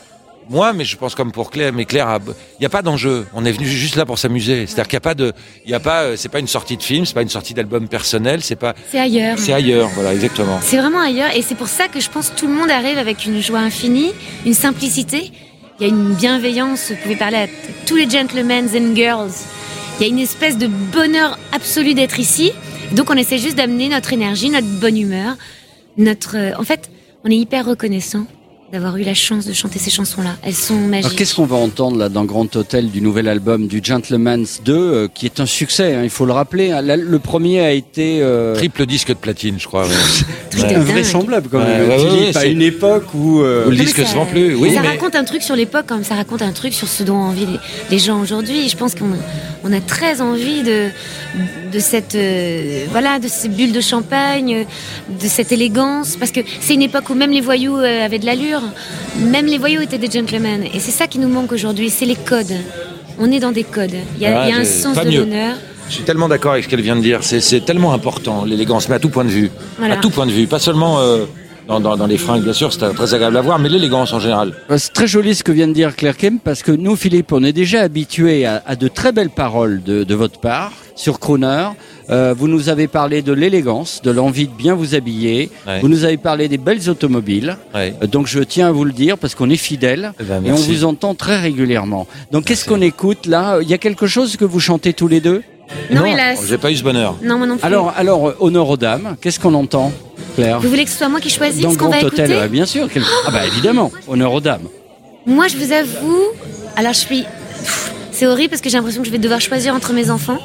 [0.50, 3.26] moi, mais je pense comme pour Claire, mais Claire, il n'y a pas d'enjeu.
[3.34, 4.66] On est venu juste là pour s'amuser.
[4.66, 5.32] C'est-à-dire qu'il n'y a pas de,
[5.64, 7.54] il y a pas, euh, c'est pas une sortie de film, c'est pas une sortie
[7.54, 9.38] d'album personnel, c'est pas, C'est ailleurs.
[9.38, 9.88] c'est ailleurs.
[9.94, 10.58] Voilà, exactement.
[10.62, 12.98] C'est vraiment ailleurs et c'est pour ça que je pense que tout le monde arrive
[12.98, 14.10] avec une joie infinie,
[14.44, 15.30] une simplicité.
[15.78, 17.46] Il y a une bienveillance, vous pouvez parler à
[17.86, 19.30] tous les gentlemen and girls.
[19.98, 22.52] Il y a une espèce de bonheur absolu d'être ici.
[22.92, 25.36] Donc on essaie juste d'amener notre énergie, notre bonne humeur,
[25.96, 26.36] notre...
[26.36, 26.90] euh, En fait,
[27.24, 28.26] on est hyper reconnaissant
[28.72, 30.36] d'avoir eu la chance de chanter ces chansons-là.
[30.44, 31.16] Elles sont Alors magiques.
[31.16, 35.08] qu'est-ce qu'on va entendre là dans Grand Hôtel du nouvel album du Gentleman's 2 euh,
[35.12, 36.70] qui est un succès, hein, il faut le rappeler.
[36.70, 36.80] hein.
[36.80, 39.86] La- Le premier a été euh, Triple disque de platine, je crois.
[39.86, 40.64] ouais.
[40.74, 41.88] Invraisemblable quand même.
[41.88, 44.14] ouais, ouais, Philippe, ouais, à c'est- une époque où euh, Où le disque ça- se
[44.14, 44.54] vend plus.
[44.54, 47.02] Oui, ça mais raconte un truc sur l'époque, comme ça raconte un truc sur ce
[47.02, 47.58] dont ont envie les,
[47.90, 48.68] les gens aujourd'hui.
[48.68, 50.88] Je pense qu'on on a très envie de,
[51.72, 54.66] de cette, euh, voilà, de ces bulles de champagne,
[55.08, 58.26] de cette élégance, parce que c'est une époque où même les voyous euh, avaient de
[58.26, 58.62] l'allure,
[59.18, 62.16] même les voyous étaient des gentlemen, et c'est ça qui nous manque aujourd'hui, c'est les
[62.16, 62.54] codes.
[63.18, 63.94] On est dans des codes.
[64.16, 65.56] Il y a, Ah, il y a un sens de l'honneur.
[65.88, 67.18] je suis tellement d'accord avec ce qu'elle vient de dire.
[67.22, 69.50] C'est, c'est tellement important, l'élégance, mais à tout point de vue.
[69.78, 69.94] Voilà.
[69.94, 70.46] À tout point de vue.
[70.46, 71.26] Pas seulement euh,
[71.70, 74.18] dans, dans, dans les fringues, bien sûr, c'est très agréable à voir, mais l'élégance en
[74.18, 74.52] général.
[74.70, 77.32] Euh, C'est très joli ce que vient de dire Claire Kem parce que nous, Philippe,
[77.32, 81.20] on est déjà habitués à, à de très belles paroles de, de votre part sur
[81.20, 81.68] Crooner.
[82.10, 85.48] Euh, vous nous avez parlé de l'élégance, de l'envie de bien vous habiller.
[85.66, 85.78] Ouais.
[85.80, 87.56] Vous nous avez parlé des belles automobiles.
[87.72, 87.94] Ouais.
[88.02, 90.50] Euh, Donc je tiens à vous le dire parce qu'on est fidèles Eh ben, et
[90.50, 92.08] on vous entend très régulièrement.
[92.32, 93.60] Donc qu'est-ce qu'on écoute là?
[93.62, 95.42] Il y a quelque chose que vous chantez tous les deux?
[95.92, 96.40] Non, hélas.
[96.48, 97.14] J'ai pas eu ce bonheur.
[97.22, 97.64] Non, moi non plus.
[97.64, 99.14] Alors, alors honneur aux dames.
[99.20, 99.92] Qu'est-ce qu'on entend,
[100.34, 102.36] Claire vous voulez que ce soit moi qui choisisse Dans ce qu'on va Hôtel, écouter
[102.40, 102.88] ouais, bien sûr.
[102.92, 104.68] quel- Ah bah évidemment, honneur aux dames.
[105.26, 106.22] Moi, je vous avoue,
[106.76, 107.24] alors je suis.
[108.12, 110.38] C'est horrible parce que j'ai l'impression que je vais devoir choisir entre mes enfants.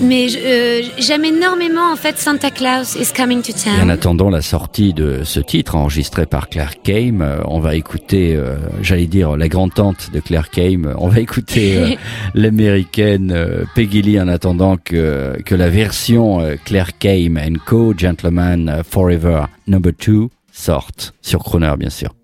[0.00, 3.90] Mais euh, j'aime énormément en fait Santa Claus is coming to Et en town.
[3.90, 8.56] attendant la sortie de ce titre enregistré par Claire Kame, euh, on va écouter, euh,
[8.82, 11.88] j'allais dire la grand-tante de Claire Kame, on va écouter euh,
[12.34, 17.94] l'américaine euh, Peggy Lee en attendant que, que la version euh, Claire Kame and Co.
[17.96, 22.14] Gentleman Forever Number 2 sorte sur Croner bien sûr.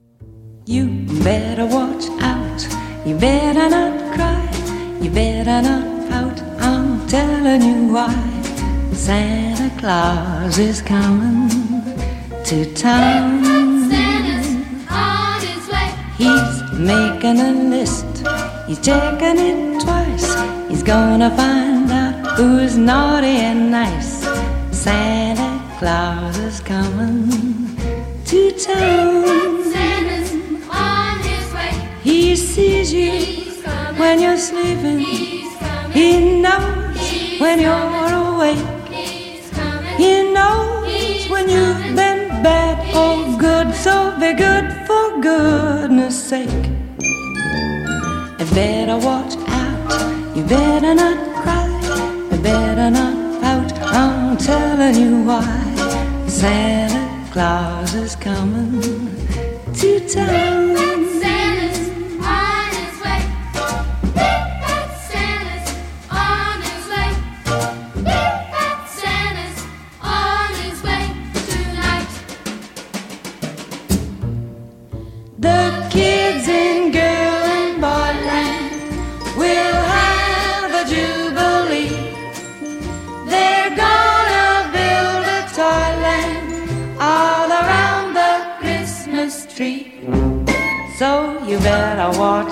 [0.67, 0.87] You
[1.23, 2.67] better watch out.
[3.07, 4.40] You better not cry.
[5.03, 5.94] You better not
[7.09, 8.14] telling you why.
[8.93, 11.49] Santa Claus is coming
[12.45, 13.43] to town.
[16.17, 18.07] He's making a list.
[18.67, 20.35] He's checking it twice.
[20.69, 24.23] He's gonna find out who's naughty and nice.
[24.71, 27.29] Santa Claus is coming
[28.27, 29.45] to town.
[32.03, 33.45] He sees you
[33.97, 35.01] when you're sleeping.
[35.93, 36.74] He knows
[37.45, 38.65] when you're awake.
[39.99, 43.75] He knows when you've been bad or good.
[43.75, 46.65] So be good for goodness sake.
[48.39, 50.35] You better watch out.
[50.35, 51.69] You better not cry.
[52.33, 53.73] You better not pout.
[54.01, 55.55] I'm telling you why.
[56.27, 58.81] Santa Claus is coming
[59.81, 60.94] to town.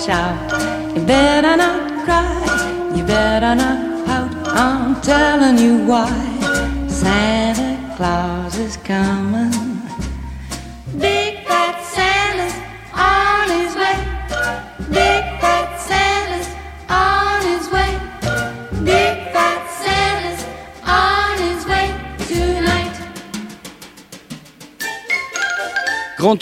[0.03, 0.97] Watch out.
[0.97, 2.93] You better not cry.
[2.97, 4.31] You better not pout.
[4.49, 6.22] I'm telling you why.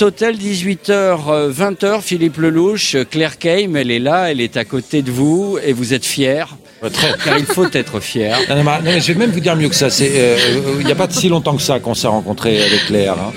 [0.00, 5.02] Grand Hôtel, 18h, 20h, Philippe Lelouch, Claire Kame, elle est là, elle est à côté
[5.02, 6.44] de vous et vous êtes fiers.
[6.90, 7.12] Très.
[7.22, 8.38] Car il faut être fier.
[8.48, 9.90] Non, non, mais- je vais même vous dire mieux que ça.
[9.90, 10.38] C'est, euh,
[10.80, 13.16] il n'y a pas si longtemps que ça qu'on s'est rencontrés avec Claire.
[13.18, 13.32] hein.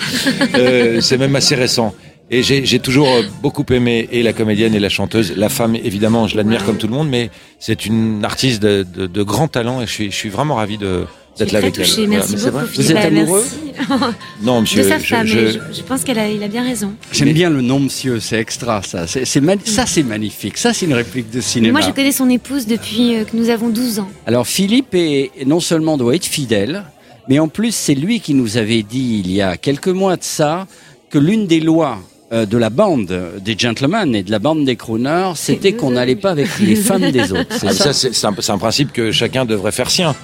[0.55, 1.93] Euh, c'est même assez récent.
[2.31, 5.33] Et j'ai j'ai toujours euh, beaucoup aimé et la comédienne et la chanteuse.
[5.35, 9.05] La femme, évidemment, je l'admire comme tout le monde, mais c'est une artiste de, de,
[9.05, 11.03] de grand talent et je suis, je suis vraiment ravi de
[11.37, 11.85] d'être là Très avec elle.
[11.85, 12.57] touchée, Voilà, merci c'est beaucoup.
[12.57, 12.67] vrai.
[12.67, 12.93] Philippe.
[12.93, 14.13] Bah, merci.
[14.43, 16.63] Non, monsieur, de sa je- femme, je- je, je pense qu'elle a, il a bien
[16.63, 16.93] raison.
[17.11, 19.07] J'aime bien le nom monsieur, c'est extra ça.
[19.07, 20.57] C'est, ça c'est magnifique.
[20.57, 21.79] Ça c'est une réplique de cinéma.
[21.79, 24.09] Moi, je connais son épouse depuis euh, que nous avons 12 ans.
[24.27, 26.83] Alors Philippe est, non seulement doit être fidèle,
[27.27, 30.23] mais en plus c'est lui qui nous avait dit il y a quelques mois de
[30.23, 30.67] ça
[31.09, 31.97] que l'une des lois
[32.31, 33.11] euh, de la bande
[33.43, 37.09] des gentlemen et de la bande des crooners, c'était qu'on n'allait pas avec les femmes
[37.11, 37.47] des autres.
[37.59, 40.15] C'est Ah, ça, ça, c'est c'est un, c'est un principe que chacun devrait faire sien.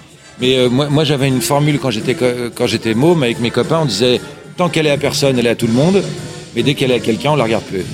[0.42, 3.80] Mais euh, moi, moi j'avais une formule quand j'étais quand j'étais môme avec mes copains,
[3.82, 4.22] on disait
[4.58, 6.04] tant qu'elle est à personne, elle est à tout le monde,
[6.56, 7.86] mais dès qu'elle est à quelqu'un, on la regarde plus.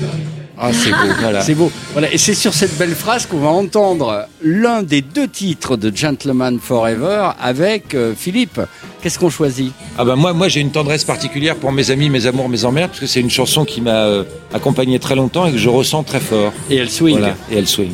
[0.58, 1.14] Ah, c'est beau.
[1.20, 1.42] Voilà.
[1.42, 1.72] C'est beau.
[1.94, 2.12] Voilà.
[2.14, 6.60] Et c'est sur cette belle phrase qu'on va entendre l'un des deux titres de Gentleman
[6.60, 8.62] Forever avec euh, Philippe.
[9.02, 9.74] Qu'est-ce qu'on choisit?
[9.98, 12.92] Ah bah moi, moi j'ai une tendresse particulière pour mes amis, mes amours, mes emmerdes,
[12.92, 14.24] parce que c'est une chanson qui m'a euh,
[14.54, 16.54] accompagné très longtemps et que je ressens très fort.
[16.70, 17.18] Et elle swing.
[17.20, 17.36] Voilà.
[17.52, 17.92] Et elle swing.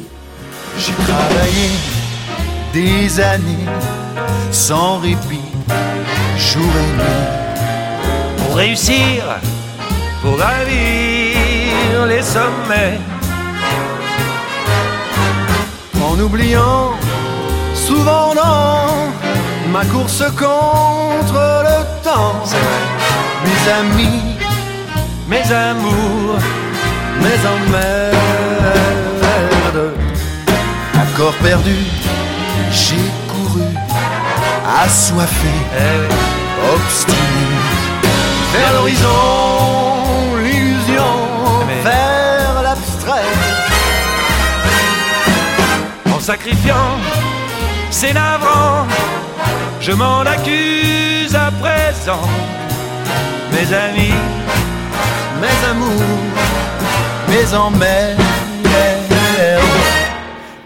[0.78, 1.68] J'ai travaillé
[2.74, 4.01] des années
[4.52, 5.52] sans répit,
[6.38, 8.38] jour et nuit.
[8.38, 9.24] Pour réussir,
[10.22, 13.00] pour gravir les sommets.
[16.04, 16.92] En oubliant
[17.74, 19.12] souvent dans
[19.72, 22.36] ma course contre le temps.
[23.44, 24.22] Mes amis,
[25.28, 26.40] Mes amours,
[27.24, 28.22] mes emmerdes.
[30.94, 31.78] À corps perdu,
[32.70, 33.11] j'ai
[34.66, 35.54] assoiffé,
[36.74, 37.18] obstiné.
[38.54, 41.14] Vers l'horizon, l'illusion,
[41.84, 43.30] vers l'abstrait.
[46.14, 46.98] en sacrifiant,
[47.90, 48.88] c'est navrant.
[49.80, 52.28] Je m'en accuse à présent.
[53.52, 54.14] Mes amis,
[55.42, 56.20] mes amours,
[57.28, 58.51] mes emmerdes.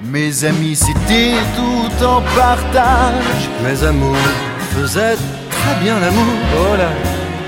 [0.06, 3.49] Mes amis, c'était tout en partage.
[3.64, 4.16] Mes amours
[4.76, 5.18] faisaient
[5.49, 6.34] très bien l'amour.
[6.58, 6.89] oh là,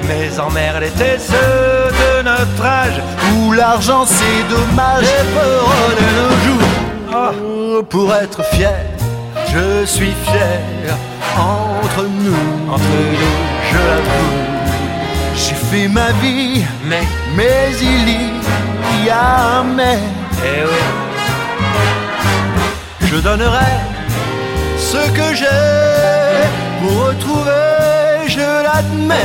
[0.07, 2.99] mes emmerdes étaient ceux de notre âge.
[3.35, 7.33] Où l'argent c'est dommage et peronne nos jours.
[7.79, 8.75] Oh, pour être fier,
[9.53, 10.95] je suis fier.
[11.37, 13.37] Entre nous, Entre nous,
[13.71, 14.57] je l'avoue.
[15.35, 17.03] J'ai fait ma vie, mais,
[17.35, 19.99] mais il y a un mais.
[20.43, 21.06] eh oui,
[23.09, 23.71] Je donnerai
[24.77, 25.45] ce que j'ai
[26.81, 29.15] pour retrouver, je l'admets.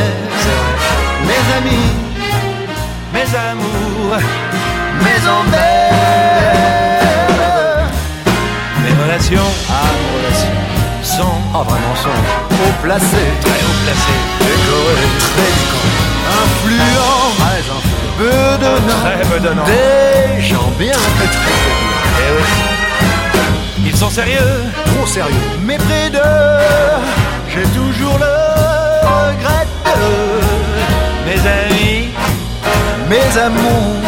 [1.28, 1.90] Mes amis,
[3.12, 4.16] mes amours,
[5.04, 6.72] mes emmerdes.
[8.82, 10.60] mes relations Ah, nos relations
[11.02, 12.20] sont, Ah, vraiment sont
[12.62, 14.22] haut placés, très haut placées.
[14.40, 15.98] décorés, très décorés,
[16.44, 19.64] influents, très influents, peu donnants, Très peu donnants.
[19.66, 21.58] des gens bien très très
[22.18, 22.71] Eh oui.
[24.02, 25.36] Sont sérieux, trop sérieux.
[25.64, 26.18] Mais près d'eux,
[27.48, 28.34] j'ai toujours le
[29.06, 30.10] regret de
[31.24, 32.08] mes amis,
[33.08, 34.02] mes amours,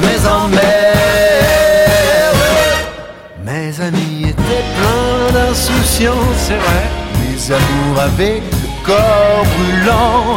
[0.00, 0.62] mes emmerdes.
[3.44, 6.84] Mes amis étaient pleins d'insouciance, c'est vrai.
[7.18, 10.36] mes amours avaient le corps brûlant,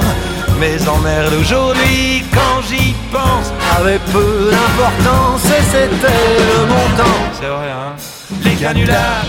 [0.59, 7.19] Mes emmerdes aujourd'hui, quand j'y pense, avaient peu d'importance et c'était le montant.
[7.39, 7.93] c'est vrai, hein.
[8.41, 9.25] Les canulars,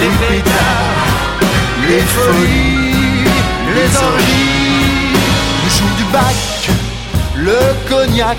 [0.00, 1.10] les pétards,
[1.88, 3.24] les folies,
[3.74, 5.14] les orgies,
[5.64, 6.70] le jour du bac,
[7.36, 7.58] le
[7.88, 8.38] cognac,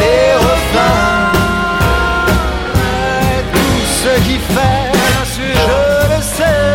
[0.00, 1.32] les refrains,
[3.52, 4.92] tout ce qui fait,
[5.34, 5.46] je
[6.14, 6.66] le sais,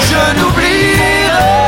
[0.00, 1.63] je n'oublierai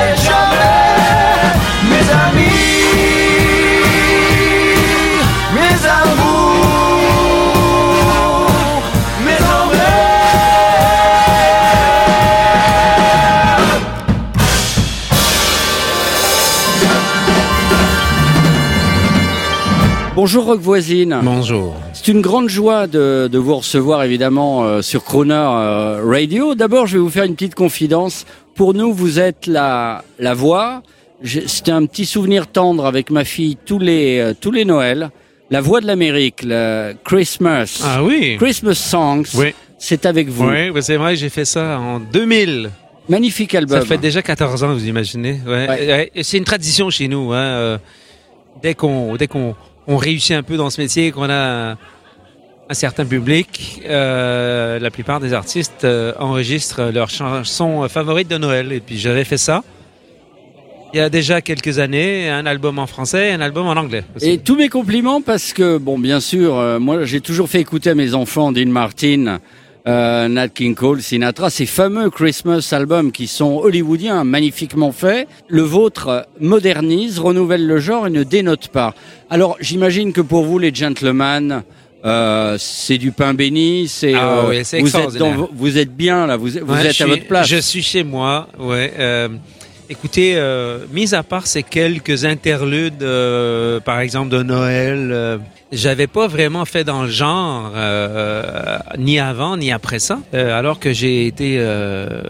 [20.26, 21.20] Bonjour Rock Voisine.
[21.22, 21.76] Bonjour.
[21.92, 26.56] C'est une grande joie de, de vous recevoir évidemment euh, sur Croner euh, Radio.
[26.56, 28.26] D'abord, je vais vous faire une petite confidence.
[28.56, 30.82] Pour nous, vous êtes la, la voix.
[31.22, 35.10] C'était un petit souvenir tendre avec ma fille tous les, euh, tous les Noëls.
[35.50, 37.80] La voix de l'Amérique, le Christmas.
[37.84, 38.36] Ah oui.
[38.36, 39.26] Christmas Songs.
[39.36, 39.54] Oui.
[39.78, 40.48] C'est avec vous.
[40.48, 42.72] Oui, c'est vrai, j'ai fait ça en 2000.
[43.08, 43.78] Magnifique album.
[43.78, 45.40] Ça fait déjà 14 ans, vous imaginez.
[45.46, 46.10] Ouais.
[46.20, 47.32] C'est une tradition chez nous.
[47.32, 47.78] Hein.
[48.60, 49.54] Dès qu'on dès qu'on
[49.86, 51.76] on réussit un peu dans ce métier, qu'on a
[52.68, 58.72] un, certain public, euh, la plupart des artistes euh, enregistrent leurs chansons favorites de Noël.
[58.72, 59.62] Et puis j'avais fait ça.
[60.92, 64.04] il y a déjà quelques années, un album en français et un album en anglais.
[64.20, 67.90] Et tous mes compliments parce que, bon, bien sûr, euh, moi j'ai toujours fait écouter
[67.90, 69.38] à mes enfants Dean Martin,
[69.88, 75.28] euh, Nat King Cole, Sinatra, ces fameux Christmas albums qui sont hollywoodiens, magnifiquement faits.
[75.48, 78.94] Le vôtre euh, modernise, renouvelle le genre et ne dénote pas.
[79.30, 81.62] Alors j'imagine que pour vous, les gentlemen,
[82.04, 85.36] euh, c'est du pain béni, c'est Ah euh, oui, vous êtes extraordinaire.
[85.38, 87.46] dans- vous êtes bien là, vous, vous Ouais, êtes à suis- votre place.
[87.48, 88.92] Je suis chez moi, ouais.
[89.86, 95.38] Euh, écoutez, euh, mis à part ces quelques interludes, euh, par exemple de Noël, euh,
[95.72, 100.20] j'avais pas vraiment fait dans le genre, euh, ni avant ni après ça.
[100.34, 102.22] Euh, alors que j'ai été euh,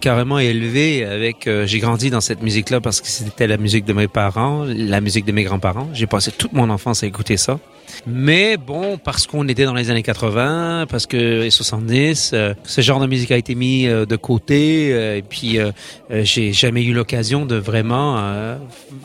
[0.00, 3.92] carrément élevé avec, euh, j'ai grandi dans cette musique-là parce que c'était la musique de
[3.92, 5.88] mes parents, la musique de mes grands-parents.
[5.94, 7.58] J'ai passé toute mon enfance à écouter ça.
[8.06, 12.80] Mais bon, parce qu'on était dans les années 80, parce que les 70, euh, ce
[12.80, 15.70] genre de musique a été mis euh, de côté, euh, et puis euh,
[16.10, 18.56] euh, j'ai jamais eu l'occasion de vraiment, euh,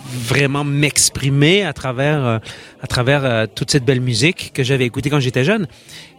[0.09, 2.39] vraiment m'exprimer à travers,
[2.82, 5.67] à travers euh, toute cette belle musique que j'avais écoutée quand j'étais jeune.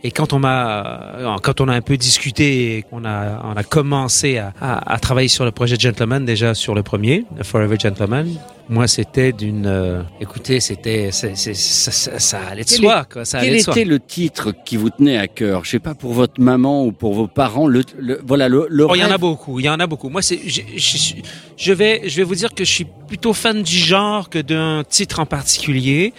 [0.04, 3.64] Et quand on m'a, euh, quand on a un peu discuté, qu'on a, on a
[3.64, 8.28] commencé à, à, à travailler sur le projet Gentleman déjà sur le premier, Forever Gentleman.
[8.70, 13.24] Moi, c'était d'une, euh, écoutez, c'était, c'est- c'est- ça, ça, allait de Quel soi, quoi.
[13.24, 13.72] Ça Quel allait de soi.
[13.72, 15.64] était le titre qui vous tenait à cœur?
[15.64, 17.66] Je sais pas pour votre maman ou pour vos parents.
[17.66, 19.86] Le, le- voilà le, le Oh, il y en a beaucoup, il y en a
[19.86, 20.10] beaucoup.
[20.10, 21.14] Moi, c'est, je, je,
[21.56, 24.84] je vais, je vais vous dire que je suis plutôt fan du genre que d'un
[24.86, 26.12] titre en particulier,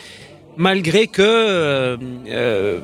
[0.59, 1.97] malgré que euh,
[2.27, 2.79] euh,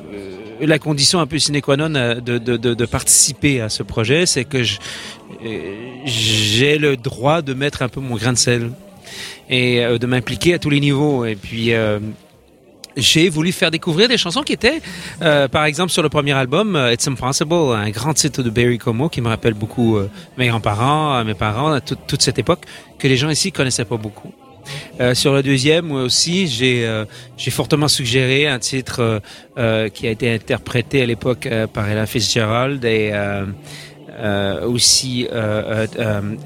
[0.60, 3.82] la condition un peu sine qua non euh, de, de, de, de participer à ce
[3.84, 8.70] projet, c'est que euh, j'ai le droit de mettre un peu mon grain de sel
[9.48, 11.24] et euh, de m'impliquer à tous les niveaux.
[11.26, 11.70] Et puis
[12.96, 14.80] j'ai voulu faire découvrir des chansons qui étaient,
[15.20, 19.10] euh, par exemple, sur le premier album, It's Impossible, un grand titre de Barry Como
[19.10, 20.08] qui me rappelle beaucoup euh,
[20.38, 22.62] mes grands-parents, mes parents, toute- toute cette époque,
[22.98, 24.32] que les gens ici connaissaient pas beaucoup.
[25.00, 27.04] Euh, sur le deuxième, moi aussi, j'ai euh,
[27.36, 29.20] j'ai fortement suggéré un titre
[29.58, 33.44] euh, qui a été interprété à l'époque par Ella Fitzgerald et euh,
[34.18, 35.28] euh, aussi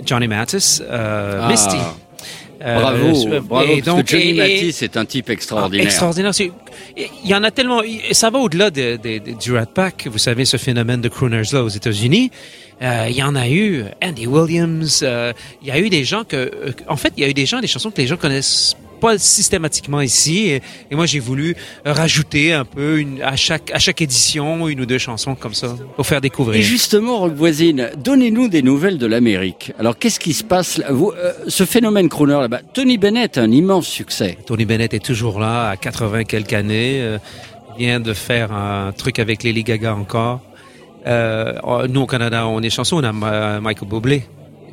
[0.04, 1.48] Johnny Mathis, euh, Ah.
[1.48, 1.76] Misty.
[2.62, 5.86] Euh, Bravo, euh, bravo, et parce donc- que Johnny Mathis est un type extraordinaire.
[5.86, 6.34] Extraordinaire.
[6.34, 6.52] C'est-
[6.96, 7.80] Il y en a tellement.
[8.12, 10.08] Ça va au-delà de, de- de- du Rat Pack.
[10.10, 12.30] Vous savez, ce phénomène de crooners là aux États-Unis.
[12.82, 13.84] Euh, il y en a eu.
[14.02, 15.00] Andy Williams.
[15.02, 15.32] euh,
[15.62, 16.50] il y a eu des gens que.
[16.86, 19.18] En fait, il y a eu des gens, des chansons que les gens connaissent pas
[19.18, 20.48] systématiquement ici.
[20.50, 24.80] Et, et moi, j'ai voulu rajouter un peu une, à chaque à chaque édition une
[24.80, 26.60] ou deux chansons comme ça pour faire découvrir.
[26.60, 29.72] Et justement, Rock Voisine, donnez-nous des nouvelles de l'Amérique.
[29.78, 30.92] Alors, qu'est-ce qui se passe là?
[30.92, 34.38] Vous, euh, Ce phénomène crooner là-bas, Tony Bennett a un immense succès.
[34.46, 37.00] Tony Bennett est toujours là, à 80 quelques années.
[37.00, 37.18] euh,
[37.78, 40.40] vient de faire un truc avec Lady Gaga encore.
[41.06, 43.12] Euh, oh, nous, au Canada, on est chanceux, on a
[43.60, 44.24] Michael Bublé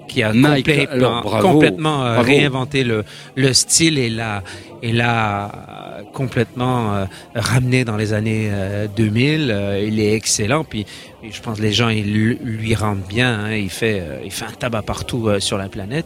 [0.08, 2.28] qui a Michael, complètement, alors, bravo, complètement euh, bravo.
[2.28, 3.04] réinventé le,
[3.36, 4.44] le style et l'a
[4.84, 7.06] et l'a euh, complètement euh,
[7.36, 9.50] ramené dans les années euh, 2000.
[9.52, 10.86] Euh, il est excellent, puis,
[11.30, 13.46] je pense que les gens ils lui- rendent bien.
[13.46, 13.54] hein.
[13.56, 16.06] il fait euh, il fait un tabac partout euh, sur la planète.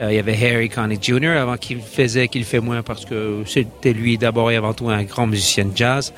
[0.00, 1.30] Euh, il y avait Harry Connick Jr.
[1.38, 5.02] avant qu'il faisait, qu'il fait moins parce que c'était lui d'abord et avant tout un
[5.04, 6.12] grand musicien de jazz.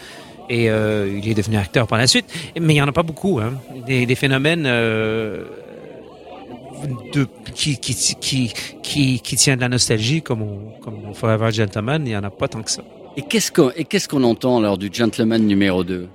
[0.51, 2.27] Et euh, il est devenu acteur par la suite.
[2.61, 3.39] Mais il n'y en a pas beaucoup.
[3.41, 3.55] Hein.
[3.87, 5.45] Des, des phénomènes euh,
[7.13, 8.53] de, qui, qui, qui,
[8.83, 12.31] qui, qui tient de la nostalgie comme, on, comme Forever Gentleman, il n'y en a
[12.31, 12.83] pas tant que ça.
[13.17, 16.09] Et qu'est-ce qu'on et qu'est-ce qu'on entend lors du Gentleman numéro 2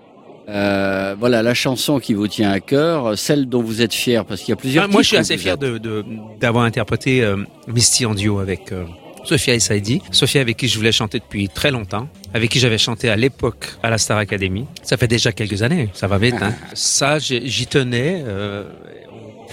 [0.47, 4.41] euh, voilà la chanson qui vous tient à cœur, celle dont vous êtes fier, parce
[4.41, 4.83] qu'il y a plusieurs.
[4.83, 6.05] Ah, moi, je suis assez fier êtes- de, de-
[6.39, 7.37] d'avoir interprété euh,
[7.67, 8.85] Misty en duo avec euh,
[9.23, 10.03] Sophia et Saidi.
[10.11, 13.69] Sophia avec qui je voulais chanter depuis très longtemps, avec qui j'avais chanté à l'époque
[13.81, 14.67] à la Star Academy.
[14.83, 16.35] Ça fait déjà quelques années, ça va vite.
[16.39, 16.53] Hein?
[16.75, 18.21] Ça, j'y tenais.
[18.23, 18.65] euh,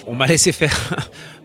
[0.06, 0.76] on m'a laissé faire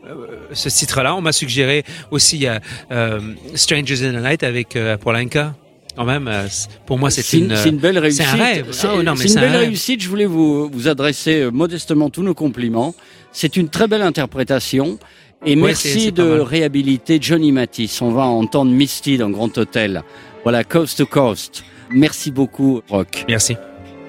[0.06, 1.16] euh, ce titre-là.
[1.16, 2.60] On m'a suggéré aussi euh,
[2.92, 3.20] euh,
[3.56, 5.54] Strangers in the Night avec euh, Polanka.
[5.98, 6.48] Quand même, euh,
[6.86, 7.48] pour moi, c'est une,
[7.78, 8.22] belle réussite.
[8.22, 8.68] C'est un rêve.
[8.72, 10.04] C'est une un belle réussite.
[10.04, 12.94] Je voulais vous, vous adresser euh, modestement tous nos compliments.
[13.32, 15.00] C'est une très belle interprétation.
[15.44, 18.00] Et Ouais, merci de réhabiliter Johnny Matisse.
[18.04, 20.04] On va entendre Misty dans Grand Hôtel.
[20.44, 21.64] Voilà, Coast to Coast.
[21.90, 23.26] Merci beaucoup, Rock.
[23.28, 23.56] Merci.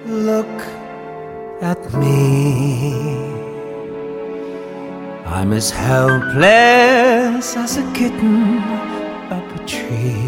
[0.07, 0.47] Look
[1.63, 3.38] at me.
[5.31, 8.59] I'm as helpless as a kitten
[9.31, 10.25] up a tree.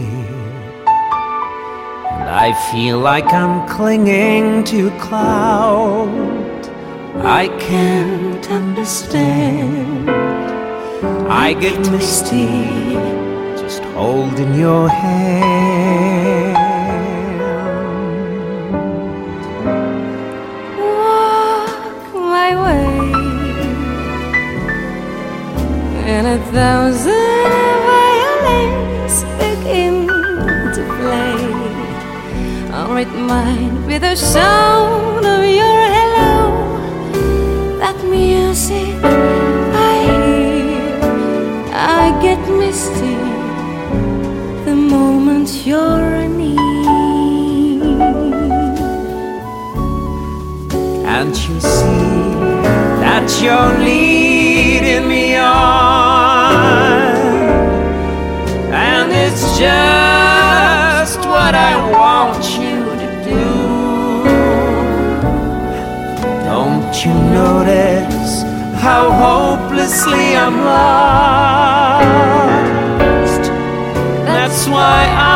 [2.20, 6.68] And I feel like I'm clinging to a cloud.
[7.16, 10.10] I can't understand.
[11.30, 12.92] I get misty
[13.56, 15.79] just holding your hand.
[26.10, 27.46] and a thousand
[27.86, 30.08] violins begin
[30.76, 31.38] to play.
[32.74, 36.36] I'll read mine with the sound of your hello.
[37.78, 38.96] That music
[39.88, 40.98] I hear,
[41.72, 43.16] I get misty
[44.64, 46.56] the moment you're near.
[51.04, 52.10] Can't you see
[53.04, 55.89] that you're leading me on.
[62.20, 63.44] Want you to do.
[66.44, 68.32] Don't you notice
[68.84, 72.10] how hopelessly I'm lost?
[74.26, 75.29] That's why I'm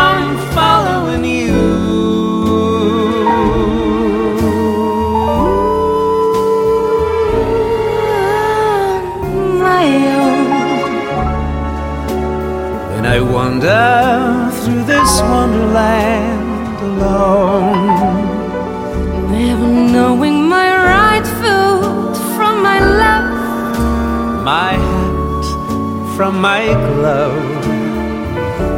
[26.17, 27.67] from my glove.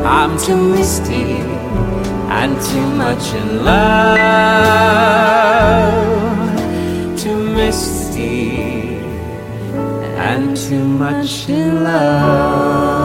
[0.06, 1.42] I'm too misty
[2.40, 4.16] and too much in love.
[7.18, 8.96] Too misty
[10.16, 12.95] and too much in love.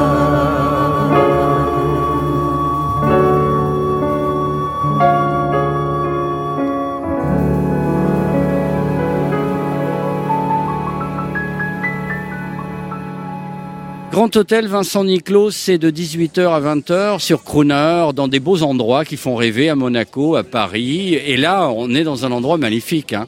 [14.12, 19.05] Grand Hôtel Vincent Niclot, c'est de 18h à 20h sur Crooner, dans des beaux endroits
[19.05, 21.14] qui font rêver à Monaco, à Paris.
[21.14, 23.14] Et là, on est dans un endroit magnifique.
[23.14, 23.26] hein.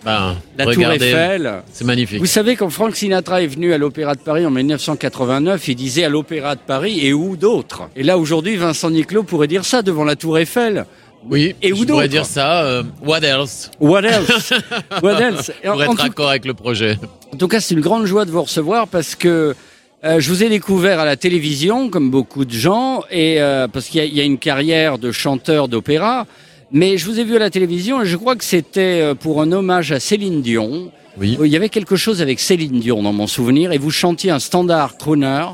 [0.57, 1.63] La Tour Eiffel.
[1.71, 2.19] c'est magnifique.
[2.19, 6.03] Vous savez, quand Frank Sinatra est venu à l'Opéra de Paris en 1989, il disait
[6.03, 9.83] à l'Opéra de Paris et où d'autres Et là, aujourd'hui, Vincent Niclot pourrait dire ça
[9.83, 10.85] devant la Tour Eiffel.
[11.29, 12.65] Oui, Et je pourrais dire ça.
[12.65, 13.71] euh, what else?
[13.79, 14.51] What else?
[15.01, 15.49] What else?
[15.65, 16.97] En- Pour en être tout- avec le projet.
[17.33, 19.55] En tout cas, c'est une grande joie de vous recevoir parce que
[20.03, 23.87] euh, je vous ai découvert à la télévision, comme beaucoup de gens, et euh, parce
[23.87, 26.25] qu'il y, y a une carrière de chanteur d'opéra.
[26.71, 29.41] Mais je vous ai vu à la télévision et je crois que c'était euh, pour
[29.41, 30.91] un hommage à Céline Dion.
[31.19, 31.37] Oui.
[31.43, 34.39] Il y avait quelque chose avec Céline Dion dans mon souvenir et vous chantiez un
[34.39, 35.45] standard crooner.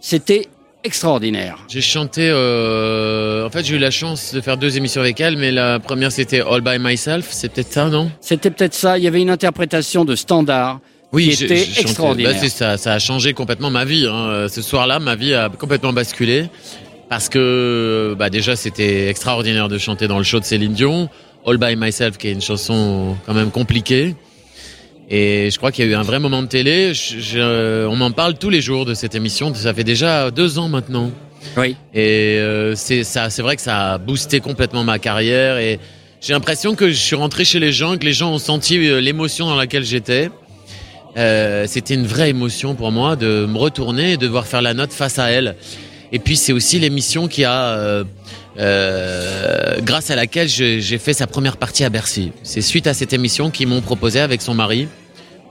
[0.00, 0.46] C'était
[0.82, 1.58] extraordinaire.
[1.68, 2.30] J'ai chanté.
[2.32, 5.78] euh, En fait, j'ai eu la chance de faire deux émissions avec elle, mais la
[5.80, 7.26] première c'était All by Myself.
[7.30, 8.10] C'est peut-être ça, non?
[8.22, 8.96] C'était peut-être ça.
[8.96, 10.80] Il y avait une interprétation de standard
[11.14, 12.32] Oui, qui était extraordinaire.
[12.32, 14.06] Bah, c'est ça, ça a changé complètement ma vie.
[14.10, 14.46] hein.
[14.48, 16.46] Ce soir-là, ma vie a complètement basculé
[17.08, 21.08] parce que bah, déjà c'était extraordinaire de chanter dans le show de Céline Dion,
[21.46, 24.14] All by Myself, qui est une chanson quand même compliquée.
[25.10, 26.94] Et je crois qu'il y a eu un vrai moment de télé.
[26.94, 29.52] Je- je- on m'en parle tous les jours de cette émission.
[29.54, 31.10] Ça fait déjà deux ans maintenant.
[31.58, 31.76] Oui.
[31.92, 35.58] Et euh, c'est ça, c'est vrai que ça a boosté complètement ma carrière.
[35.58, 35.78] Et
[36.22, 38.98] j'ai l'impression que je suis rentré chez les gens, que les gens ont senti euh,
[38.98, 40.30] l'émotion dans laquelle j'étais.
[41.16, 44.74] Euh, C'était une vraie émotion pour moi de me retourner et de devoir faire la
[44.74, 45.56] note face à elle.
[46.12, 48.04] Et puis c'est aussi l'émission qui a, euh,
[48.58, 52.32] euh, grâce à laquelle j'ai fait sa première partie à Bercy.
[52.42, 54.88] C'est suite à cette émission qu'ils m'ont proposé avec son mari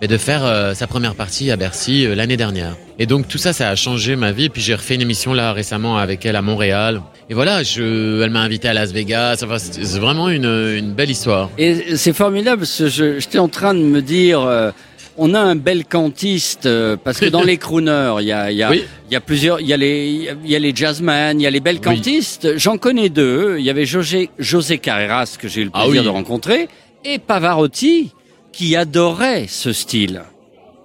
[0.02, 2.76] mais de faire euh, sa première partie à Bercy euh, l'année dernière.
[3.00, 4.50] Et donc tout ça, ça a changé ma vie.
[4.50, 7.02] Puis j'ai refait une émission là récemment avec elle à Montréal.
[7.30, 9.42] Et voilà, je, elle m'a invité à Las Vegas.
[9.44, 10.44] Enfin, c'est vraiment une,
[10.78, 11.50] une belle histoire.
[11.58, 12.88] Et c'est formidable parce que
[13.20, 14.72] j'étais en train de me dire, euh,
[15.18, 18.64] on a un bel cantiste euh, parce que dans les crooners, il y a, y,
[18.64, 18.84] a, Oui.
[19.12, 21.52] y a plusieurs, il y a les, il y a les jazzmen, il y a
[21.52, 22.58] les belles cantistes.
[22.58, 23.58] J'en connais deux.
[23.60, 26.06] Il y avait José, José Carreras que j'ai eu le Ah plaisir oui.
[26.06, 26.68] de rencontrer
[27.06, 28.12] et Pavarotti
[28.52, 30.22] qui adorait ce style,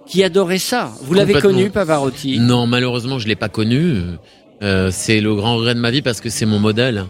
[0.07, 0.91] qui adorait ça.
[1.01, 2.39] Vous l'avez connu Pavarotti?
[2.39, 3.95] Non, malheureusement, je l'ai pas connu.
[4.61, 7.05] Euh, c'est le grand regret de ma vie parce que c'est mon modèle.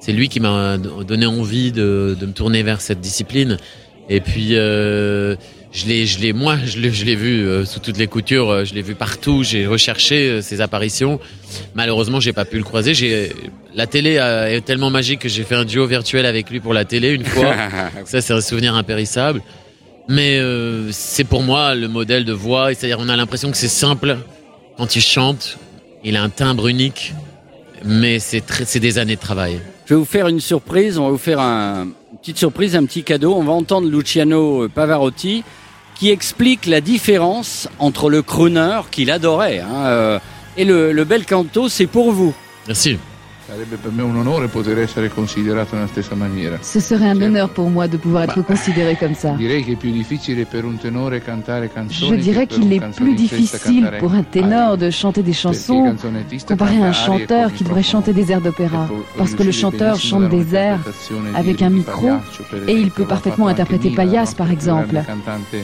[0.00, 3.56] C'est lui qui m'a donné envie de, de me tourner vers cette discipline.
[4.08, 5.36] Et puis, euh,
[5.76, 8.48] je l'ai, je l'ai, moi, je l'ai, je l'ai vu euh, sous toutes les coutures.
[8.50, 9.42] euh, Je l'ai vu partout.
[9.44, 11.20] J'ai recherché euh, ses apparitions.
[11.74, 12.94] Malheureusement, j'ai pas pu le croiser.
[12.94, 13.30] J'ai,
[13.74, 16.72] la télé euh, est tellement magique que j'ai fait un duo virtuel avec lui pour
[16.72, 17.54] la télé une fois.
[18.06, 19.42] Ça, c'est un souvenir impérissable.
[20.08, 22.72] Mais euh, c'est pour moi le modèle de voix.
[22.72, 24.16] C'est-à-dire, on a l'impression que c'est simple
[24.78, 25.58] quand il chante.
[26.04, 27.12] Il a un timbre unique,
[27.84, 29.60] mais c'est très, c'est des années de travail.
[29.84, 30.96] Je vais vous faire une surprise.
[30.98, 33.34] On va vous faire un, une petite surprise, un petit cadeau.
[33.34, 35.42] On va entendre Luciano Pavarotti
[35.98, 40.18] qui explique la différence entre le crooner qu'il adorait hein, euh,
[40.56, 41.68] et le, le bel canto.
[41.68, 42.34] C'est pour vous.
[42.66, 42.98] Merci.
[46.62, 49.36] Ce serait un honneur pour moi de pouvoir être considéré comme ça.
[49.38, 49.44] Je
[52.14, 55.94] dirais qu'il est plus difficile pour un ténor de chanter des chansons
[56.48, 58.88] comparé à un chanteur qui devrait chanter des airs d'opéra.
[59.16, 60.80] Parce que le chanteur chante des airs
[61.34, 62.10] avec un micro
[62.66, 65.00] et il peut parfaitement interpréter Payas par exemple.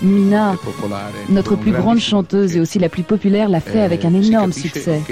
[0.03, 0.55] Mina,
[1.29, 5.03] notre plus grande chanteuse et aussi la plus populaire, l'a fait avec un énorme succès.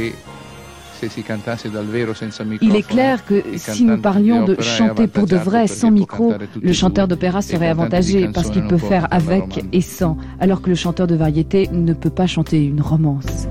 [2.63, 6.35] Il est clair que si nous parlions de è chanter pour de vrai sans micro,
[6.61, 10.61] le e chanteur d'opéra E serait avantagé parce qu'il peut faire avec et sans, alors
[10.61, 13.49] que le chanteur de variété ne peut pas chanter une romance.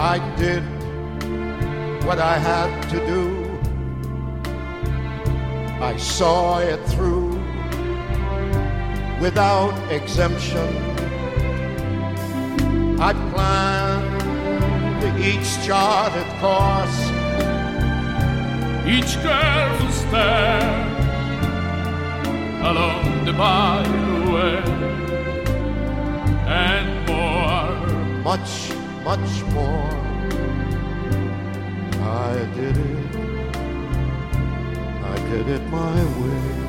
[0.00, 0.62] I did
[2.06, 3.47] what I had to do.
[5.80, 7.30] I saw it through
[9.20, 10.68] without exemption.
[13.00, 14.18] I planned
[15.20, 17.00] each charted course.
[18.86, 20.88] each careful step
[22.62, 24.62] along the byway
[26.46, 28.72] and more much,
[29.04, 29.90] much more.
[32.00, 33.17] I did it.
[35.30, 36.68] Did it my way.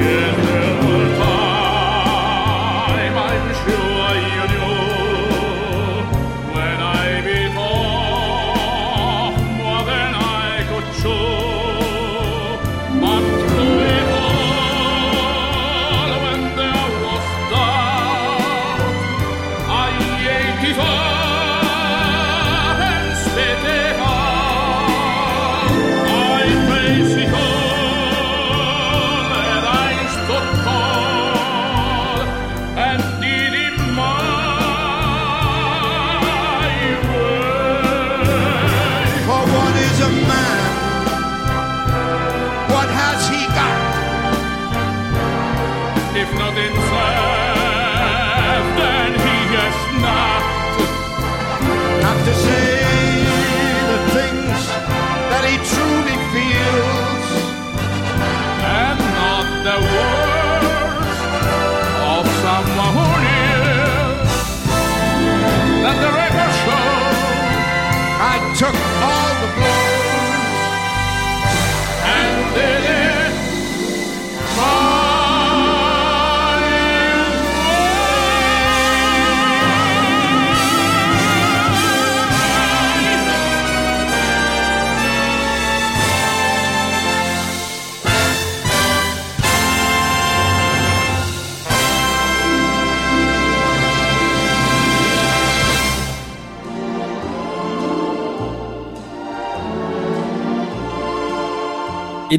[0.00, 0.67] Yet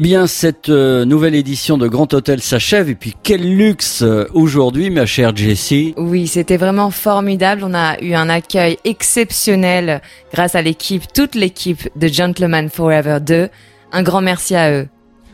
[0.00, 2.88] Eh bien, cette euh, nouvelle édition de Grand Hôtel s'achève.
[2.88, 5.92] Et puis, quel luxe euh, aujourd'hui, ma chère Jessie.
[5.98, 7.60] Oui, c'était vraiment formidable.
[7.66, 10.00] On a eu un accueil exceptionnel
[10.32, 13.50] grâce à l'équipe, toute l'équipe de Gentleman Forever 2.
[13.92, 14.88] Un grand merci à eux.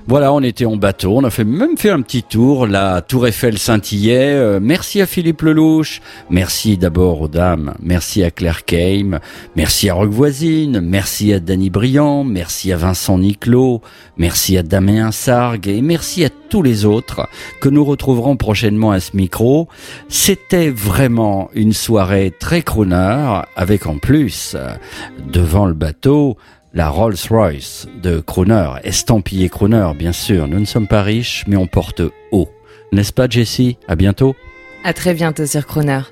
[0.08, 2.68] Voilà, on était en bateau, on a fait même fait un petit tour.
[2.68, 4.34] La Tour Eiffel scintillait.
[4.34, 6.00] Euh, merci à Philippe Lelouch.
[6.30, 7.74] Merci d'abord aux dames.
[7.80, 9.18] Merci à Claire Keim.
[9.56, 10.80] Merci à Roque Voisine.
[10.80, 12.22] Merci à Danny Briand.
[12.22, 13.82] Merci à Vincent Niclot.
[14.16, 15.66] Merci à Damien Sargue.
[15.66, 17.28] Et merci à tous les autres
[17.60, 19.66] que nous retrouverons prochainement à ce micro.
[20.08, 24.68] C'était vraiment une soirée très crooner avec en plus, euh,
[25.32, 26.36] devant le bateau,
[26.76, 30.46] la Rolls-Royce de Crooner, estampillé Crooner, bien sûr.
[30.46, 32.02] Nous ne sommes pas riches, mais on porte
[32.32, 32.50] haut.
[32.92, 33.78] N'est-ce pas, Jessie?
[33.88, 34.36] À bientôt.
[34.84, 36.02] À très bientôt sur Croner.